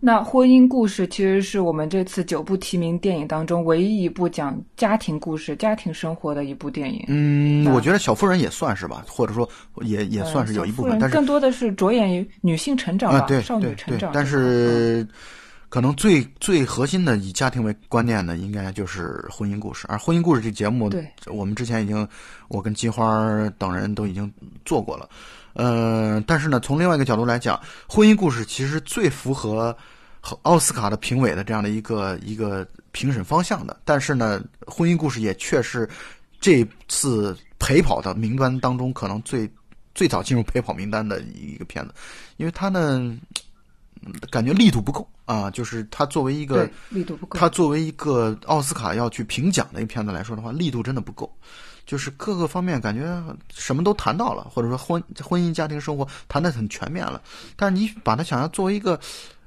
[0.02, 7.04] 那婚姻故事其实是我们这次九部提名电影当中唯一一部讲家庭故事、家庭生活的一部电影。
[7.06, 9.46] 嗯，我觉得小妇人也算是吧，或者说
[9.82, 14.10] 也也算是有一部分，但是更多的是着眼于女性成长吧，少女成长。
[14.14, 15.06] 但是
[15.68, 19.86] 可能最最核心的以家庭为观念的，应该就是婚姻故事。
[19.86, 22.08] 而婚姻故事这节目，对，我们之前已经
[22.48, 24.32] 我跟金花等人都已经
[24.64, 25.06] 做过了。
[25.52, 29.76] 呃，但是呢，从另外一个角度来讲，婚姻故事其实最符合
[30.42, 33.80] 奥斯卡的评委的这样的一个一个评审方向的。
[33.84, 35.88] 但是呢，婚姻故事也确实
[36.40, 39.50] 这次陪跑的名单当中，可能最
[39.94, 41.92] 最早进入陪跑名单的一个片子，
[42.36, 43.16] 因为它呢，
[44.30, 45.50] 感觉力度不够啊。
[45.50, 51.30] 就是它作为一个力度不够，它作为一个奥斯卡要去评奖的一个片子来说的话，力度真的不够。
[51.90, 53.20] 就是各个方面感觉
[53.52, 57.20] 什么都谈到了，或者说婚婚姻家庭生活谈的很全面了，
[57.56, 58.96] 但是你把它想要作为一个，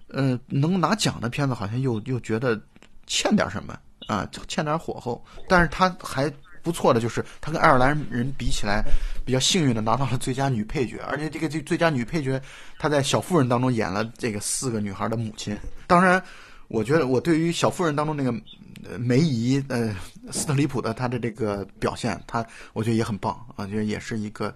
[0.09, 2.61] 呃，能拿奖的片子，好像又又觉得
[3.07, 5.23] 欠点什么啊，欠点火候。
[5.47, 6.29] 但是他还
[6.61, 8.83] 不错的就是，他跟爱尔兰人比起来，
[9.25, 12.41] 比较幸运的拿到了最佳女配角，而且这个最最佳女配角，
[12.77, 15.57] 她在《小妇人》当中演了这个四个女孩的母亲。
[15.87, 16.21] 当然，
[16.67, 18.33] 我觉得我对于《小妇人》当中那个。
[18.99, 19.95] 梅姨，呃，
[20.31, 24.53] 斯特里普的他的这个表现，他我觉得也很棒啊，觉得也是一个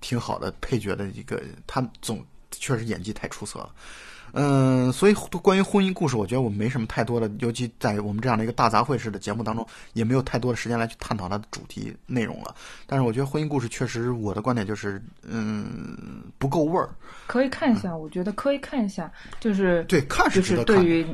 [0.00, 3.70] 挺好的配角的一个，他总确实演技太出色了，
[4.32, 12.54] 嗯，所以关于婚姻故事，我觉得我没什么太多的，尤其在我们这样的一个大杂烩式的节目当中，也没有太多的时间来去探讨它的主题内容了。
[12.86, 16.88] 但是我觉得婚姻故事确实，我的观点就是，嗯，不够味儿。
[17.26, 19.10] 可以看一下，我觉得可以看一下，
[19.40, 21.06] 就是对看是就是对于。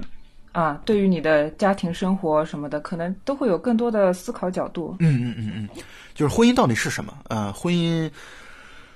[0.55, 4.97] 啊，对于你的家庭生活什么的，可能都会有更多的思考角度。
[5.01, 5.69] 嗯嗯嗯嗯，
[6.15, 7.13] 就是婚姻到底是什么？
[7.29, 8.09] 呃，婚姻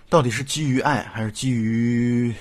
[0.08, 2.32] 到底是基于爱，还是基于？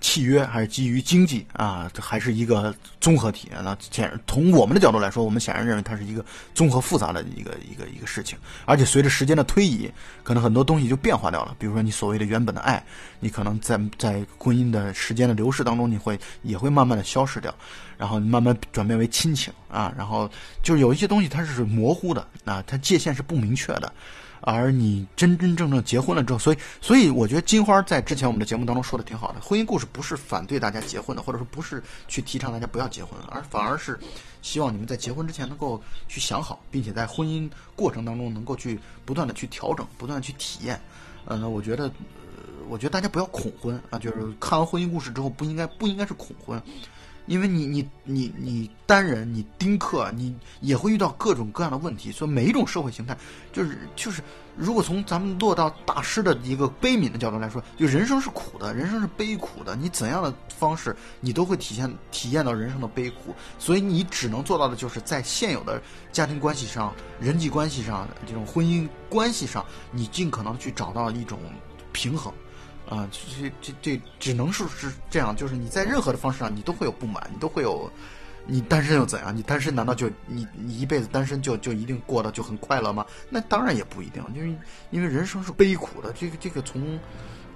[0.00, 1.90] 契约还是基于经济啊？
[1.92, 3.50] 这还是一个综合体。
[3.62, 8.38] 那显从我们的角度来说，我们显然认为它是一个综合复杂的一个一个一个事情。
[8.64, 9.90] 而且随着时间的推移，
[10.22, 11.54] 可能很多东西就变化掉了。
[11.58, 12.82] 比如说你所谓的原本的爱，
[13.18, 17.54] 你可能在在婚姻的时间的流逝当中，你会也会慢慢的消失掉，
[17.98, 19.92] 然后慢慢转变为亲情啊。
[19.96, 20.30] 然后
[20.62, 23.92] 就是有一些东西它是模糊的啊，它界限是不明确的。
[24.42, 29.40] 而你真真正正结婚了之后，所以所以我觉得金花在之前我们的节目当中说的挺好的。
[29.40, 33.98] 婚姻故事不是反对大家结婚的，或者说不是去提倡大家不要结婚，而反而是
[34.42, 40.80] 希望你们在结婚之前能够去想好，并且在婚姻过程当中能够去不断的去调整，不断的去体验。
[41.26, 41.90] 嗯，我觉得，
[42.68, 46.60] 我觉得大家不要恐婚啊，就是看完婚姻故事之后不应该不应该是恐婚。
[47.30, 53.16] 因为你你你你单人你丁克你也会遇到各种各样的问题，所以每一种社会形态
[53.52, 54.20] 就是就是，
[54.56, 71.38] 如果从咱们落到大师的一个悲悯的角度来说，就人生是苦的，人生是悲苦的，你怎样的方式你都会体现体验到人生的悲苦，所以你只能做到的就是在现有的家庭关系上、人际关系上、这种婚姻关系上，你尽可能去找到一种
[71.92, 72.34] 平衡。
[72.90, 77.88] 啊，这这这只能是是这样，就是你在任何的方式上，你都会有不满，你都会有，
[78.46, 79.34] 你单身又怎样？
[79.34, 83.06] 你单身难道就你你一辈子单身就就一定过得就很快乐吗？
[83.28, 84.58] 那当然也不一定，因为
[84.90, 86.98] 因为人生是悲苦的，这个这个从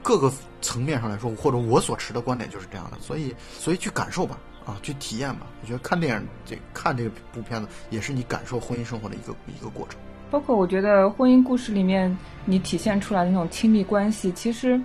[0.04, 0.32] 各个
[0.62, 5.48] 层面上来说，或者我所持的观点就是这样的，所以所以去感受吧，啊，去体验吧。
[5.62, 9.98] 我觉得看电影这看这部片子也是你感受婚姻生活的一个一个过程。
[10.30, 14.80] 包括我觉得婚姻故事里面你体现出来的那种亲密关系，其实。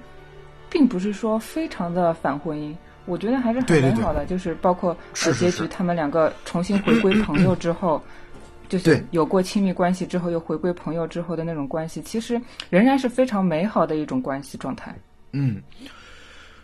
[0.69, 2.73] 并不是说非常的反婚姻，
[3.05, 4.25] 我觉得还是很美好的。
[4.25, 8.01] 就是包括结局，他们两个重新回归朋友之后，
[8.69, 12.39] 就是有过亲密关系之后又回归朋友之后的那种关系，其实
[12.69, 14.95] 仍然是非常美好的一种关系状态。
[15.31, 15.61] 嗯。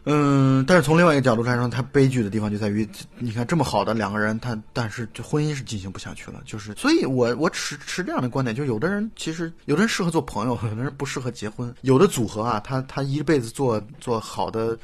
[0.08, 2.88] 嗯，但是从另外一个角度来说，他悲剧的地方就在于，
[3.18, 6.42] 你看这么好的两个人，他但是这婚姻是进行不下去了。
[6.46, 11.74] 就是，所以我我持持这样的观点，就有的人其实有的人适合做朋友，有的人不适合结婚。
[11.82, 14.78] 有的组合啊，他他一辈子做做好的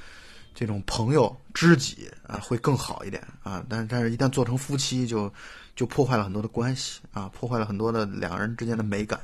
[0.56, 3.64] 这种朋友知己啊，会更好一点啊。
[3.70, 5.32] 但但是一旦做成夫妻，就
[5.76, 9.20] 就破坏了很多的关系啊，破坏了很多的两个人之间的美感。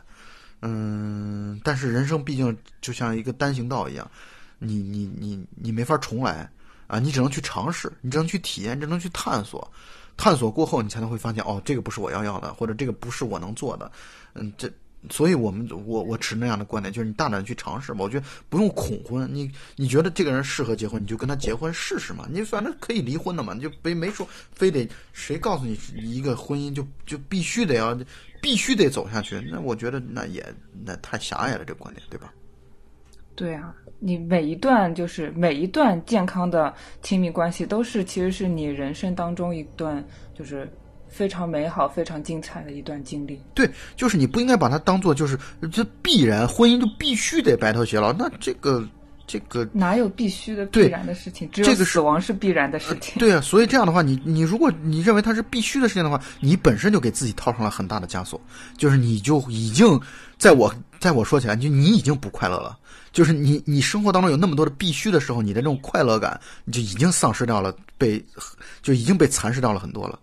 [0.61, 4.09] 嗯，但是人生毕竟就像一个单行道一样，
[4.59, 6.49] 你你你你没法重来
[6.87, 9.69] 啊，你只能去尝试，你只能去体验，只能去探索。
[10.15, 13.91] 探索过后，你才能会发现，哦，这个不是我要要的，或者这个不是我能做的。
[14.33, 14.67] 嗯，这，
[15.11, 17.99] 所以我们我我持那样的观点，就是你大胆去尝试吧。
[18.01, 22.25] 我觉得不用恐婚，你你觉得这个人适合结婚，你就跟他结婚试试嘛。
[22.31, 27.95] 你反正可以离婚的嘛，你就没没说非得谁告诉你一个婚姻就就必须得要
[28.41, 29.39] 必须得走下去。
[29.51, 30.43] 那我觉得那也
[30.83, 32.33] 那太狭隘了，这个观点，对吧？
[33.37, 33.73] 对啊。
[33.99, 36.71] 你每一段就是每一段健康的
[37.01, 40.05] 亲密关系，都是其实是你人生当中一段
[40.37, 40.71] 就是
[41.07, 43.41] 非常美好、非常精彩的一段经历。
[43.55, 45.35] 对，就是你不应该把它当做就是
[45.71, 48.87] 这必然婚姻就必须得白头偕老，那这个
[49.25, 51.49] 这个哪有必须的必然的事情？
[51.49, 53.17] 只有死亡是必然的事情。
[53.17, 58.39] 对啊，所以这样的话，你你如果你认为它是必须的事情的话，你本身就给自己套上了很大的枷锁，
[58.77, 59.99] 就是你就已经
[60.37, 62.77] 在我在我说起来，就你已经不快乐了。
[63.17, 68.23] 就是你，你生活当中有那么多的必须的时候，你的这种快乐感，你就已经丧失掉了，被
[68.83, 70.19] 就已经被蚕食掉了很多了。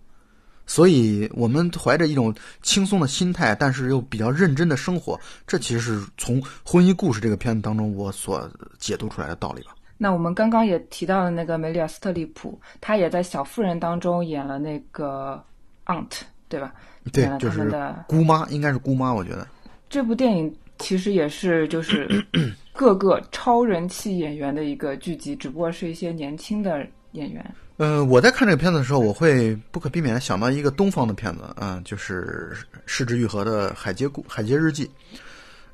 [0.65, 2.33] 所以，我们怀着一种
[2.63, 9.75] 轻松的心态，但是又比较认真的生活，这其实是从《婚姻故事》这个片子当中我所解读出来的道理吧。
[9.99, 15.43] 那我们刚刚也提到了那个梅丽尔·斯特里普，她也在《小妇人》当中演了那个
[15.87, 16.73] aunt，对吧？
[17.13, 17.77] 对，就是
[18.07, 19.45] 姑妈，应该是姑妈，我觉得
[19.91, 20.57] 这部电影。
[20.77, 22.09] 其实也是就是
[22.75, 27.55] 各个超人气演员的一个聚集，只不过是一些年轻的演员。
[27.77, 32.53] 嗯，我在看这个片子的时候，我会不可避免想到一个东方的片子，嗯，就是
[32.85, 34.87] 失之愈合的《海街故海街日记》。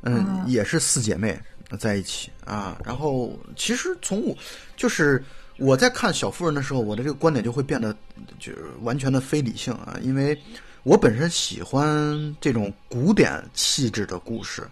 [0.02, 1.38] 嗯，也是四姐妹
[1.78, 2.78] 在一起啊。
[2.84, 4.36] 然后，其实从我
[4.76, 5.24] 就是
[5.56, 7.96] 我在看《小妇人》的时候，我的这个观点就会变得
[8.38, 10.38] 就是完全的非理性啊，因为。
[10.82, 14.66] 我本身喜欢这种古典气质的故事，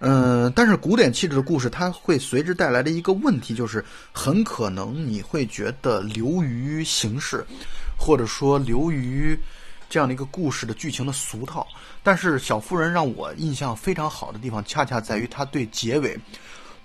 [0.00, 7.44] 嗯，但是古典气质的故事它会随之带来的一个问题就是，很可能你会觉得流于形式，
[7.98, 9.38] 或者说流于
[9.90, 11.66] 这样的一个故事的剧情的俗套。
[12.02, 16.18] 但是小妇人让我印象非常好的地方，恰恰在于它对结尾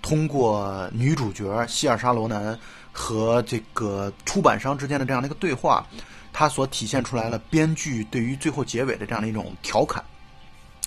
[0.02, 2.58] 通过女主角希尔莎罗南
[2.92, 5.86] 和这个出版商之间的这样的一个对话。
[6.34, 10.04] 它所体现出来了编剧对于最后结尾的这样的一种调侃，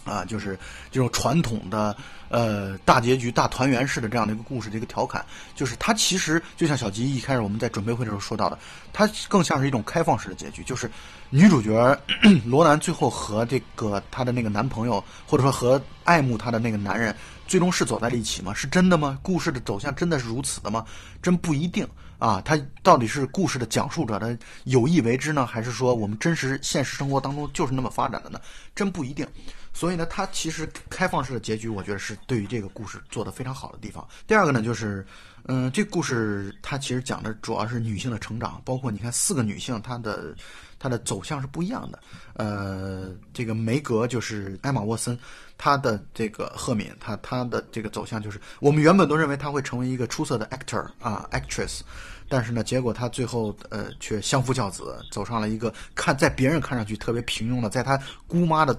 [0.06, 0.56] 啊，就是
[0.92, 1.98] 这种传统的
[2.30, 5.24] 呃大结局大团圆式的这样的一个故事的一个调侃，
[5.56, 8.58] 就是它其实就像小吉一开始我们在准备会的时候说到的，
[8.94, 10.90] 它更像是一种开放式的结局，就是
[11.30, 12.00] 女主角
[12.46, 17.16] 罗南最后和这个她的那个男朋友，或者说和爱慕她的那个男人，
[17.48, 18.54] 最终是走在了一起吗？
[18.54, 19.18] 是真的吗？
[19.22, 20.86] 故事的走向真的是如此的吗？
[21.22, 21.88] 真不一定。
[22.20, 28.42] 啊，他到底是故事的讲述者的有意为之呢，还是说我们真实现实生活当中就是那么发展的呢？
[28.76, 29.26] 真不一定。
[29.74, 34.06] 所以呢，它其实开放式的结局，我觉得是对于这个故事做的非常好的地方。
[34.28, 35.06] 第二个呢，就是，
[35.46, 40.36] 嗯，这故事它其实讲的主要是女性的成长，包括你看四个女性，她的
[40.78, 42.00] 她的走向是不一样的。
[42.34, 45.18] 呃，这个梅格就是艾玛沃森。
[45.62, 51.82] 她的这个赫敏，她她的这个走向就是，我们原本都认为她会成为一个出色的 actor 啊 actress，
[52.30, 58.74] 但是呢，结果他最后呃却相夫教子，走上了一个看在别人看上去特别平庸的，在他姑妈的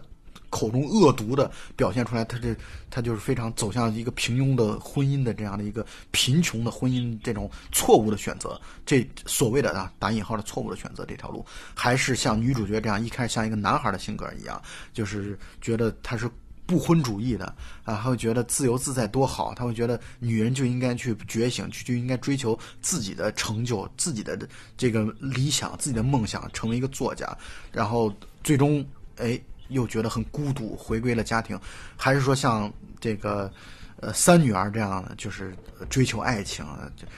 [0.51, 2.55] 口中恶毒的表现出来，他这
[2.91, 11.45] 他就是非常走向一个平庸的婚姻的这样的一个贫穷的婚姻这种错误的选择，这所谓的啊打引号的错误的选择这条路，
[11.75, 14.61] 还是像女主角这样一开始像一个男孩的性格一样，
[14.93, 16.31] 就是觉得他是。
[16.67, 17.47] 不婚主义的
[17.83, 24.39] 啊，他会觉得自由自在多好，他会觉得女人就应该去觉醒，去就应该追求自己的成就、自己的
[24.77, 27.37] 这个理想、自己的梦想，成为一个作家。
[27.73, 28.87] 然后最终，
[29.17, 29.37] 哎，
[29.71, 31.59] 又觉得很孤独，回归了家庭。
[31.97, 33.51] 还是说像这个
[34.01, 35.55] 呃三女儿这样的，就是
[35.89, 36.67] 追求爱情，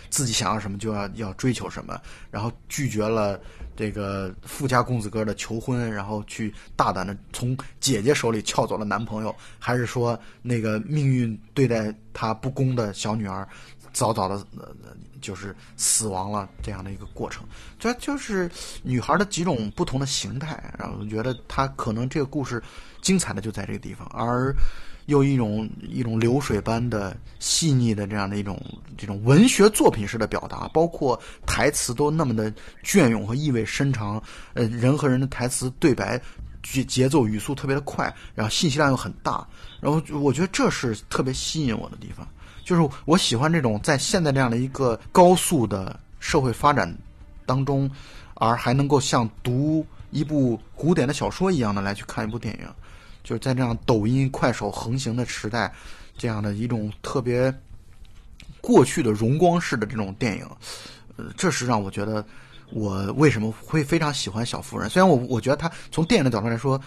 [0.08, 2.00] 自己想要什么就要要追求什么，
[2.30, 3.40] 然后拒绝了。
[3.74, 13.48] 这个富家公子哥的求婚，然后去大胆的从姐姐手里撬走了男朋友，还是说那个命运对待她不公的小女儿，
[13.92, 14.74] 早早的呃
[15.20, 17.44] 就是死亡了这样的一个过程，
[17.78, 18.50] 这就是
[18.82, 20.72] 女孩的几种不同的形态。
[20.78, 22.62] 然后觉得她可能这个故事
[23.00, 24.54] 精彩的就在这个地方，而。
[25.06, 28.56] 又一种一种流水般的细腻的这样的一种
[28.96, 34.22] 这种文学作品式的表达，包括台词都那么的隽永和意味深长。
[34.54, 36.22] 呃，人和人的台词对白
[36.62, 39.44] 节节奏语速特别的快，然后信息量又很大。
[39.80, 42.24] 然后我觉得这是特别吸引我的地方，
[42.64, 46.92] 就是我喜欢这种在现在这样的一个高速的社会发展
[47.44, 47.90] 当中，
[48.34, 52.66] 而还能够像读一部古典的小说一样的来去看一部电影。
[53.24, 55.72] 就是在这样抖音、快手横行的时代，
[56.18, 57.54] 这样的一种特别
[58.60, 60.46] 过去的荣光式的这种电影，
[61.16, 62.24] 呃，这是让我觉得
[62.72, 64.90] 我为什么会非常喜欢小妇人。
[64.90, 66.80] 虽然我我觉得它从电影的角度来说，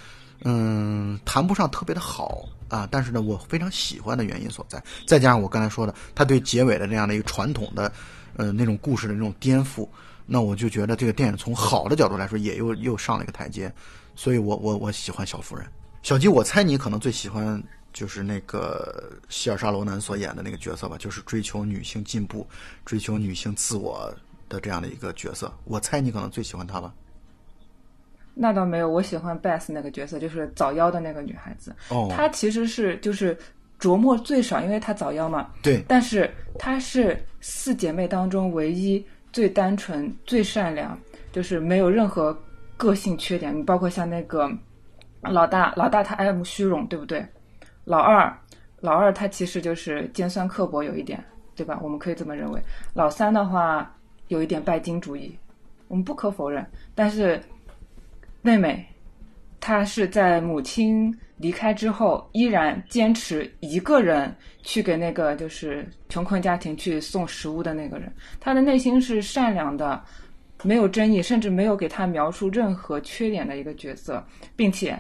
[0.43, 4.81] 嗯，谈不上特别的好啊，但是呢，我非常喜欢的原因所在。
[5.05, 7.91] 再加上我刚才说的，他对结尾的这样的一个传统的，
[8.35, 9.87] 呃，那种故事的那种颠覆，
[10.25, 13.73] 那我就觉得这个电影从好的角度来说，也又又上了一个台阶。
[14.15, 15.65] 所以我我我喜欢小妇人。
[16.01, 17.61] 小吉，我猜你可能最喜欢
[17.91, 22.47] 就是那个希尔莎罗南所演的那个角色吧，就是追求女性进步、
[22.85, 24.13] 追求女性自我
[24.47, 25.53] 的这样的一个角色。
[25.65, 26.93] 我猜你可能最喜欢她吧。
[28.35, 31.75] 那倒没有，我喜欢 Beth 那个角色，就是早夭的那个女孩子。
[31.89, 33.35] 哦，她其实是就是
[33.79, 35.49] 琢磨最少，因为她早夭嘛。
[35.63, 35.83] 对。
[35.87, 36.29] 但是
[36.59, 40.95] 她是四姐妹当中唯一最单纯、最善良，
[41.31, 42.37] 就是没有任何。
[42.77, 44.51] 个性缺点，你包括像那个
[45.21, 47.25] 老大，老大他爱慕虚荣，对不对？
[47.85, 48.37] 老二，
[48.81, 51.23] 老二他其实就是尖酸刻薄有一点，
[51.55, 51.79] 对吧？
[51.81, 52.61] 我们可以这么认为。
[52.93, 53.95] 老三的话
[54.27, 55.33] 有一点拜金主义，
[55.87, 56.67] 我们不可否认。
[56.93, 57.41] 但是
[58.45, 58.85] 妹妹，
[59.59, 70.01] 她是在母亲离开之后，依然坚持一个人去给那个就是穷困家庭去送食物的那个人，她的内心是善良的。
[70.63, 74.25] 没有争议，甚至没有给他描述任何缺点的一个角色，
[74.55, 74.97] 并且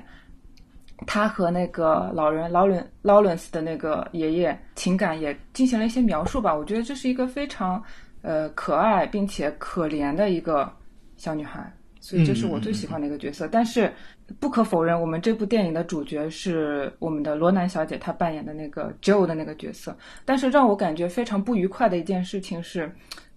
[1.07, 6.53] 他和那个老人劳伦劳伦斯的那个爷爷情感也进行了一些描述吧。
[6.53, 7.81] 我觉得这是一个非常
[8.21, 10.71] 呃可爱并且可怜的一个
[11.15, 11.73] 小女孩，
[12.05, 13.47] 所以这是我最喜欢的一个角色。
[13.47, 13.91] 但是
[14.39, 19.97] 不可否认，我们这部电影的主角是我们的罗南小姐，她扮演的那个 Joe 的那个角色。
[20.23, 22.91] 但是让我感觉非常不愉快的一件事情是。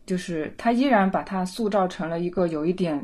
[0.04, 2.98] 就是她依然把她塑造成了一个有一点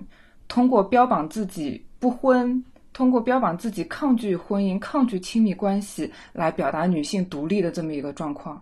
[0.48, 8.58] 通过标榜自己不婚，通过标榜自己抗拒婚姻、抗拒亲密关系来表达女性独立的这么一个状况。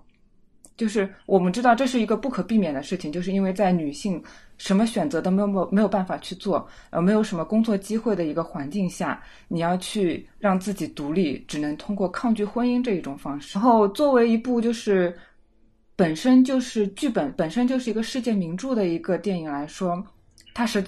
[0.76, 4.20] 就是我们知道这是一个不可避免的事情，就是因为在女性
[4.62, 13.58] 什么选择都没有没有办法去做，呃，没有什么工作机会的一个环境下，你要去让自己独立，只能通过抗拒婚姻这一种方式。
[13.58, 15.16] 然后作为一部就是。
[15.94, 20.02] 本身就是剧本，本身就是一个世界名著的一个电影来说，
[20.54, 20.82] 它是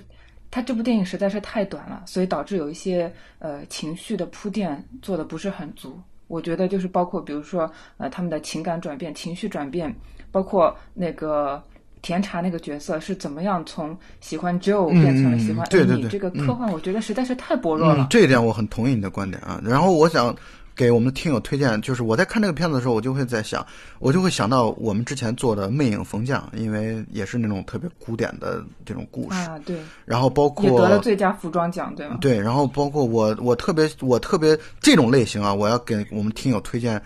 [0.50, 6.00] 它这部电影实在是太短了，所以导致有一些呃情绪的铺垫做的不是很足。
[6.26, 9.94] 我觉得就是包括比如说呃他们的情感转变、情绪转变，
[10.32, 11.62] 包括那个
[12.04, 18.06] 甜茶那个角色是怎么样从喜欢 Joe 变成了喜欢 Amy，这个科幻我觉得实在是太薄弱了。
[18.10, 19.60] 这一点我很同意你的观点啊。
[19.64, 20.32] 然后我想。
[20.76, 23.64] 给我们的听友推荐，就是我在看这个片子的时候，我就会在想，
[24.00, 29.76] 我就会想到我们之前做的《魅影逢将》，因为也是那种特别古典的这种故事啊，对。
[30.04, 32.18] 然后包括也得了最佳服装奖，对吗？
[32.20, 37.00] 对，然后包括我，我特别，我特别这种类型啊，我要给我们听友推荐。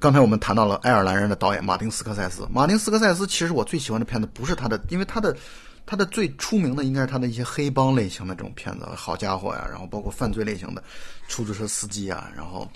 [0.00, 5.36] 刚才我们谈到了爱尔兰人的导演马丁斯科塞斯，马丁斯科塞斯其实我最喜欢的片子不是他的，因为他的。
[5.88, 9.64] 他的最出名的应该是他的一些黑帮类型的这种片子，好家伙呀！
[9.70, 10.82] 然后包括犯罪类型的
[11.28, 12.68] 出租车司机啊，然后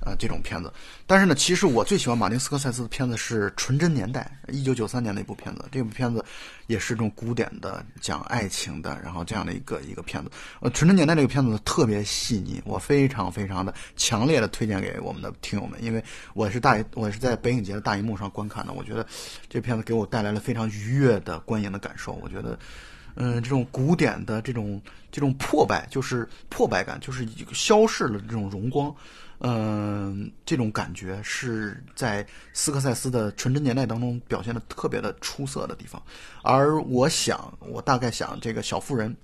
[0.00, 0.72] 啊这种片子。
[1.06, 5.64] 但是呢，其实我最喜欢马丁斯科塞斯的片子是《纯真年代》，一九九三年的一部片子。
[5.70, 6.24] 这部片子
[6.66, 10.30] 也是这种古典的讲爱情的，然后这样的一个一个片子。
[10.60, 16.02] 呃，《纯真年代》这个片子特别细腻，我非常非常的强烈的推荐给我们的听友们，因为
[16.34, 19.06] 我是大我是在北影节的大荧幕上观看的，我觉得
[19.48, 22.12] 这片子给我带来了非常愉悦的观影的感受。
[22.22, 22.58] 我觉得，
[23.16, 24.80] 嗯，这种古典的这种
[25.10, 28.94] 这种破败，就是破败感，就是一个消逝了这种荣光。
[29.42, 36.02] 嗯，这种感觉是在斯科塞斯的《纯真年代》当中表现的特别的出色的地方，
[36.42, 39.16] 而我想，我大概想，这个小妇人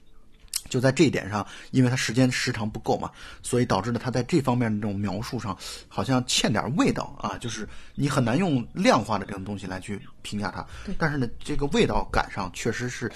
[0.70, 3.10] 就在这一点上，因为他时间时长不够嘛，
[3.42, 5.54] 所以导致了他在这方面的这种描述上
[5.86, 10.66] 好像欠点味道啊，就是你很难用量化的这种东西来去评价它。
[10.96, 13.12] 但是呢，这个味道感上确实是。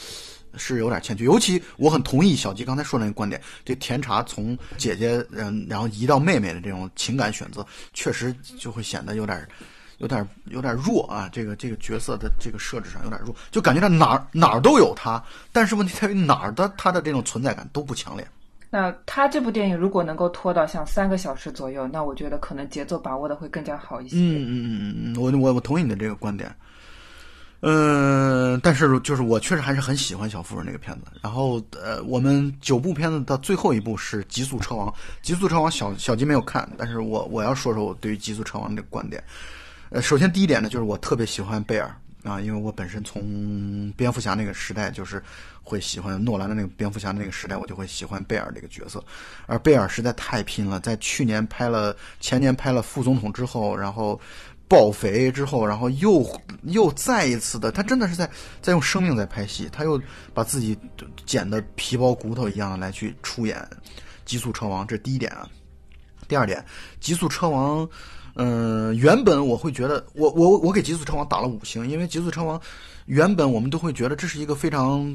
[0.57, 9.47] 是有点欠缺，尤其我很同意小吉刚才说那个观点，这甜茶从姐姐嗯，然后移到妹妹的这种情感选择，确实就会显得有点、
[9.99, 11.29] 有点、有点弱啊。
[11.33, 15.23] 这个这个角色的这个设置上有点弱，就感觉到哪儿哪儿都有他，
[15.53, 18.27] 但是问题在于哪儿的他的这种存在感都不强烈。
[18.73, 24.17] 那他这部电影如果能够拖到像三个小时左右，那我觉得可能节奏把握的会更加好一些。
[24.17, 26.55] 嗯嗯嗯嗯嗯，我我我同意你的这个观点。
[27.63, 31.03] 嗯，但是就是我确实还是很喜欢小妇人这个片子。
[31.23, 34.89] 然后呃，我们九部片子的最后一部是《极速车王》。
[35.21, 39.23] 《极速车王》小小金没有看，但是我我要说说我对于《极速车王》这个观点。
[39.91, 45.23] 呃，首先第一点呢，就是我特别喜欢贝尔，啊，因为我本身从蝙蝠侠那个时代就是
[45.63, 49.03] 会喜欢诺兰的那个蝙蝠侠那个时代，我就会喜欢贝尔这个角色。
[49.47, 54.19] 而贝尔实在太拼了，在去年拍了前年拍了副总统之后，然后
[54.71, 56.25] 爆肥之后，然后又
[56.63, 58.31] 又再一次的，他真的是在
[58.63, 60.01] 在用生命在拍戏，他又
[60.33, 60.79] 把自己
[61.27, 63.59] 剪得皮包骨头一样的来去出演
[64.25, 65.49] 《极速车王》，这是第一点啊。
[66.29, 66.61] 第二点，
[67.01, 67.85] 《极速车王》。
[68.37, 72.57] 嗯，原本我会觉得，我我我给《极速车王》打了五星，因为《极速车王》
[73.07, 75.15] 原本我们都会觉得这是一个非常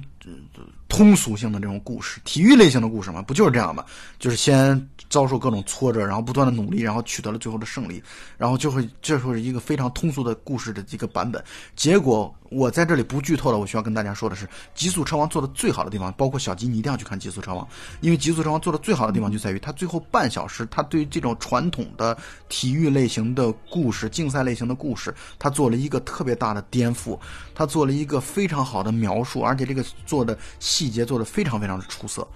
[0.96, 3.84] 通俗性的这种故事，体育类型的故事嘛，不就是这样吗？
[4.18, 8.02] 就是先遭受各种挫折，然后不断的努力，然后取得了最后的胜利，
[8.38, 11.44] 然后就会这会是一个非常通俗的故事的一个版本。
[11.76, 17.66] 结果我在这里不剧透了，我需要跟大家说的是，《极速车王》做的最好的地方，包括小吉，你一定要去看《极速车王》，
[18.00, 22.18] 因为《极速车王》做的最好的地方就在于它最后半小时，它对于这种传统的
[22.48, 27.20] 体育类型的故事、竞赛类型的故事，它做了一个特别大的颠覆，
[27.56, 32.28] 他做了一个非常好的描述，而且这个做的细节做的非常非常的出色，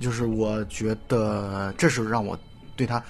[0.00, 2.36] 就是我觉得这是让我
[2.74, 3.00] 对他，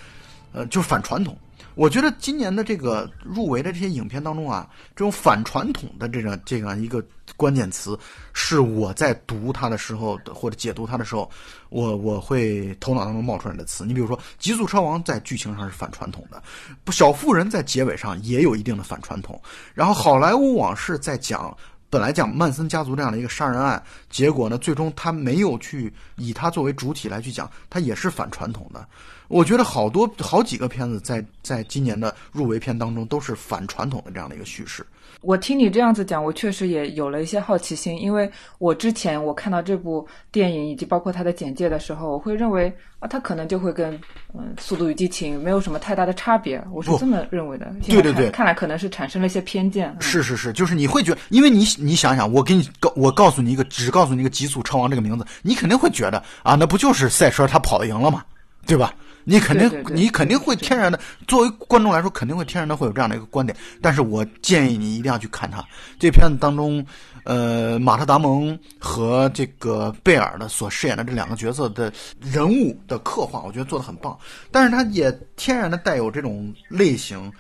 [0.52, 1.38] 呃，就是反传统。
[1.74, 7.02] 我觉得今年的这个入围的这些影片当中啊，这种反传统的这个这样一个
[7.36, 7.98] 关键词，
[8.32, 11.30] 是我在读它的时候或者解读它的时候，
[11.70, 13.84] 我我会头脑当中冒出来的词。
[13.84, 16.42] 你比如说，《极速车王》在剧情上是反传统的，
[16.92, 19.40] 《小妇人》在结尾上也有一定的反传统，
[19.74, 21.56] 然后《好莱坞往事》在讲。
[21.92, 28.88] 本来讲曼森家族这样的一个杀人案，结果呢，最终他没有去以他作为主体来去讲，他也是反传统的。
[29.28, 34.86] 我觉得好多好几个片子在在今年的入围片当中都是反传统的这样的一个叙事。
[35.20, 43.92] 我听你这样子讲，我确实也有了一些好奇心，因为我之前我看到这部电影以及包括它的简介的时候，我会认为啊，它可能就会跟
[44.34, 47.72] 嗯《速度与激情》没有什么太大的差别，我是这么认为的。
[47.86, 49.94] 对对对，看来可能是产生了一些偏见。
[50.00, 58.24] 是是是，就是你会觉得，因为你你想想，我给你告我告诉你一个，只告诉你一个《极速车王》这个名字，你肯定会觉得啊，那不就是赛车他跑赢了嘛？
[58.66, 58.94] 对吧？
[59.24, 63.56] 你肯定，你肯定会天然的，作为观众来说，肯定会天然的会有这样的一个观点。
[63.80, 65.64] 但是我建议你一定要去看它。
[65.98, 66.84] 这片子当中，
[67.24, 74.18] 呃，马特·达蒙和这个贝尔的所饰演的这两个角色的人物的刻画，我觉得做的很棒。
[74.50, 77.32] 但是它也天然的带有这种类型，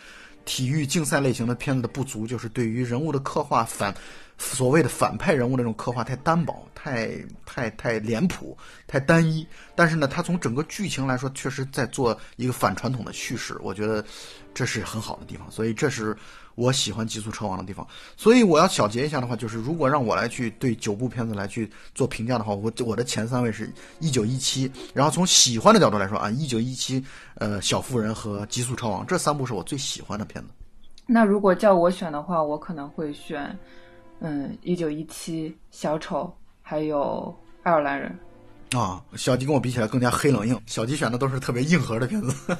[0.44, 3.94] 体育竞赛类型的片子的不足，就是对于人物的刻画反。
[4.42, 7.10] 所谓的反派人物那种刻画太单薄，太
[7.46, 8.58] 太太脸谱，
[8.88, 9.46] 太单一。
[9.76, 14.04] 但是呢，他从整个剧情来说，确实在做一个反传统的叙事，我觉得
[14.52, 15.48] 这是很好的地方。
[15.48, 16.14] 所以这是
[16.56, 17.86] 我喜欢《极速车王》的地方。
[18.16, 24.70] 所以我要小结一下的话，就是如果让我来去对九部片子来去做评价的话，我我的前三位是一九一七。
[24.92, 27.02] 然后从喜欢的角度来说啊，一九一七、
[27.36, 30.50] 呃，小妇人和《极速车王》这三部是我最喜欢的片子。
[31.06, 33.56] 那如果叫我选的话，我可能会选。
[34.22, 36.32] 嗯，一九一七，小丑，
[36.62, 37.34] 还有
[37.64, 38.16] 爱尔兰人，
[38.72, 40.56] 啊，小吉跟我比起来更加黑冷硬。
[40.66, 42.56] 小吉选的都是特别硬核的片子，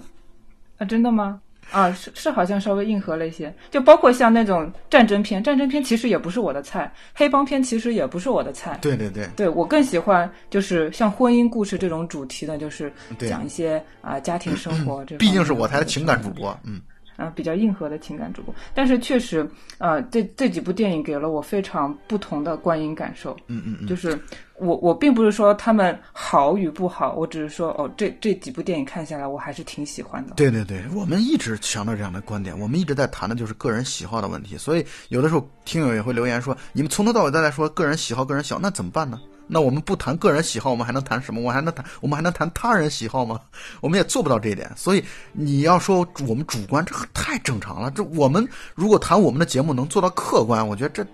[0.78, 1.40] 啊，真的吗？
[1.72, 8.78] 啊，是是，好像稍微硬核了一些，就包括像那种战争片，战争片其实也不是我的菜，黑帮片其实也不是我的菜。
[8.82, 15.16] 对对对，对我更喜欢就是像婚姻故事这种主题的，就是讲一些啊家庭生活这。
[15.18, 16.80] 毕竟是我台的情感主播，嗯。
[17.16, 19.48] 啊，比较硬核的情感主播，但是确实，
[19.78, 23.36] 呃，这这几部电影给了我非常不同的观影感受。
[23.46, 24.18] 嗯嗯嗯，就是
[24.58, 30.34] 我我并不是说他们好与不好，我只是说哦，这这几部电影看下来，我还是挺喜欢的。
[30.34, 39.20] 对对对，我们一直强调这样的观点，我们一直在谈的就是个人喜好的问题，所以有的时候听友也会留言说，你们从头到尾都在说个人喜好，个人喜好，那怎么办呢？
[39.46, 41.40] 那我们不谈个人喜好，我们还能谈什么？
[41.40, 43.40] 我还能谈，我们还能谈他人喜好吗？
[43.80, 44.70] 我们也做不到这一点。
[44.76, 47.90] 所以你要说我们主观，这太正常了。
[47.90, 51.06] 这我们如果谈我们的节目能做到客观，我觉得这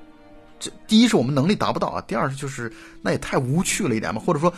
[0.58, 2.72] 这第一是我们能力达不到啊，第二就是
[3.02, 4.20] 那也太无趣了一点嘛。
[4.24, 4.52] 或者说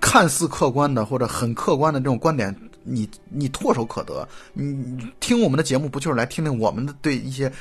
[0.00, 2.54] 看似客观的或者很客观的这种观点。
[2.82, 7.52] 你你唾手可得，你听我们的节目不就是来听听我们的对一些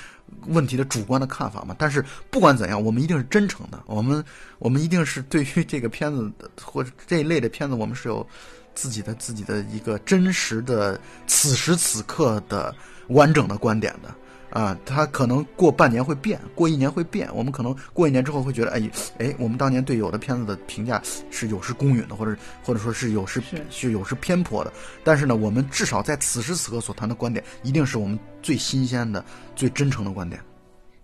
[0.47, 1.75] 问题的主观的看法吗？
[1.77, 4.23] 但是不管怎样，我们一定是真诚的，我们
[4.59, 6.31] 我们一定是对于这个片子
[6.63, 8.25] 或者这一类的片子，我们是有
[8.73, 12.73] 自己的自己的一个真实的此时此刻的
[13.07, 14.13] 完整的观点的。
[14.49, 17.29] 啊，它可能过半年会变，过一年会变。
[17.33, 18.89] 我们可能过一年之后会觉得，哎，
[19.19, 24.73] 哎，我们当年对有的片子的评价是有失公允的，或者或者说是有失是有失偏颇的。
[25.03, 29.23] 但是呢，我们至少在此时此刻所谈的观点，一定是我们最新鲜的、
[29.55, 30.41] 最真诚的观点。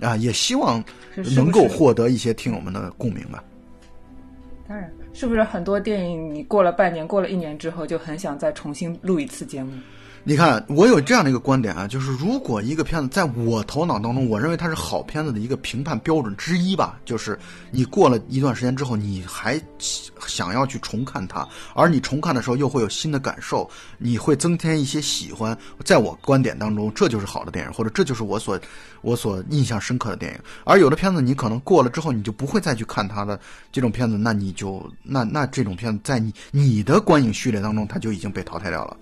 [0.01, 0.83] 啊，也希望
[1.35, 3.43] 能够获得一些听友们的共鸣吧。
[4.67, 9.71] 当然，是不是很多电影你过了半年、过了一年之后，就很想再重新录一次节目？
[10.27, 17.37] 你看，我有这样的一个观点啊，就是如果一个片子在我头脑当中，我认为它是好片子的一个评判标准之一吧，就是
[17.69, 19.61] 你过了一段时间之后，你还
[20.25, 23.69] 想要去重看它，而你重看的时候又会有新的感受，
[23.99, 25.55] 你会增添一些喜欢。
[25.83, 28.59] 在我观点当中，这就是好的电影，或者这就是我所
[29.01, 30.39] 我所印象深刻的电影。
[30.63, 33.39] 而有的片子，你可能过了之后，你就不会再去看它的
[33.71, 38.97] 这种片子，那你就那那这种片子在你你的观影序列当中，它就已经被淘汰掉了。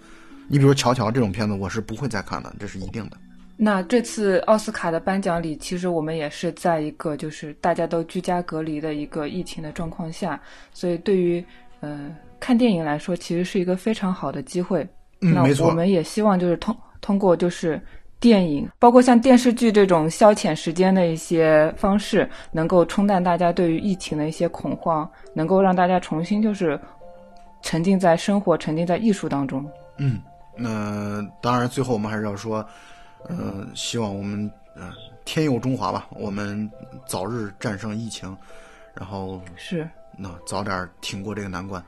[0.47, 3.17] 你比如《乔乔》这种片子，我是不会再看的，这是一定的。
[3.55, 10.41] 那这次奥斯卡的颁奖礼，其实我们也是在一个就是大家都居家隔离的一个疫情的状况下，
[10.73, 11.43] 所以对于
[11.79, 12.09] 呃
[12.39, 14.85] 看电影来说，其实是一个非常好的机会。
[15.21, 15.67] 嗯，没错。
[15.67, 17.79] 我们也希望就是通通过就是
[18.19, 26.77] 电影，包括像电视剧这种消遣时间的一些方式，能够冲淡大家对于疫情的一些恐慌，能够让大家重新就是
[27.61, 29.63] 沉浸在生活、沉浸在艺术当中。
[29.99, 30.19] 嗯。
[30.55, 32.65] 那当然，最后我们还是要说，
[33.27, 34.91] 呃，希望我们呃
[35.25, 36.69] 天佑中华吧，我们
[37.07, 38.35] 早日战胜疫情，
[38.93, 41.83] 然后是那早点挺过这个难关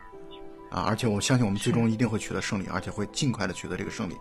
[0.72, 0.84] 啊！
[0.88, 4.16] 而且我相信我们最终一定会取得胜利，而且会尽快的取得这个胜利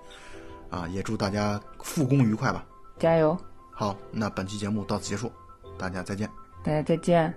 [0.71, 0.87] 啊！
[0.89, 2.65] 也祝大家复工愉快吧，
[2.99, 3.37] 加油！
[3.71, 5.33] 好，那本期节目到此结束，
[5.79, 6.29] 大家再见，
[6.63, 7.35] 大家再见。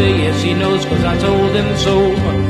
[0.00, 0.18] Gonna.
[0.18, 2.49] Yes, he knows cause I told him so.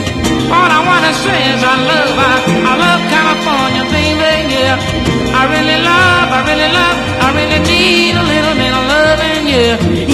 [0.55, 2.33] All I wanna say is I love, I,
[2.71, 5.39] I love California, baby, yeah.
[5.39, 10.11] I really love, I really love, I really need a little bit of loving, yeah.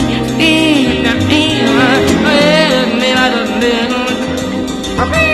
[4.99, 5.27] I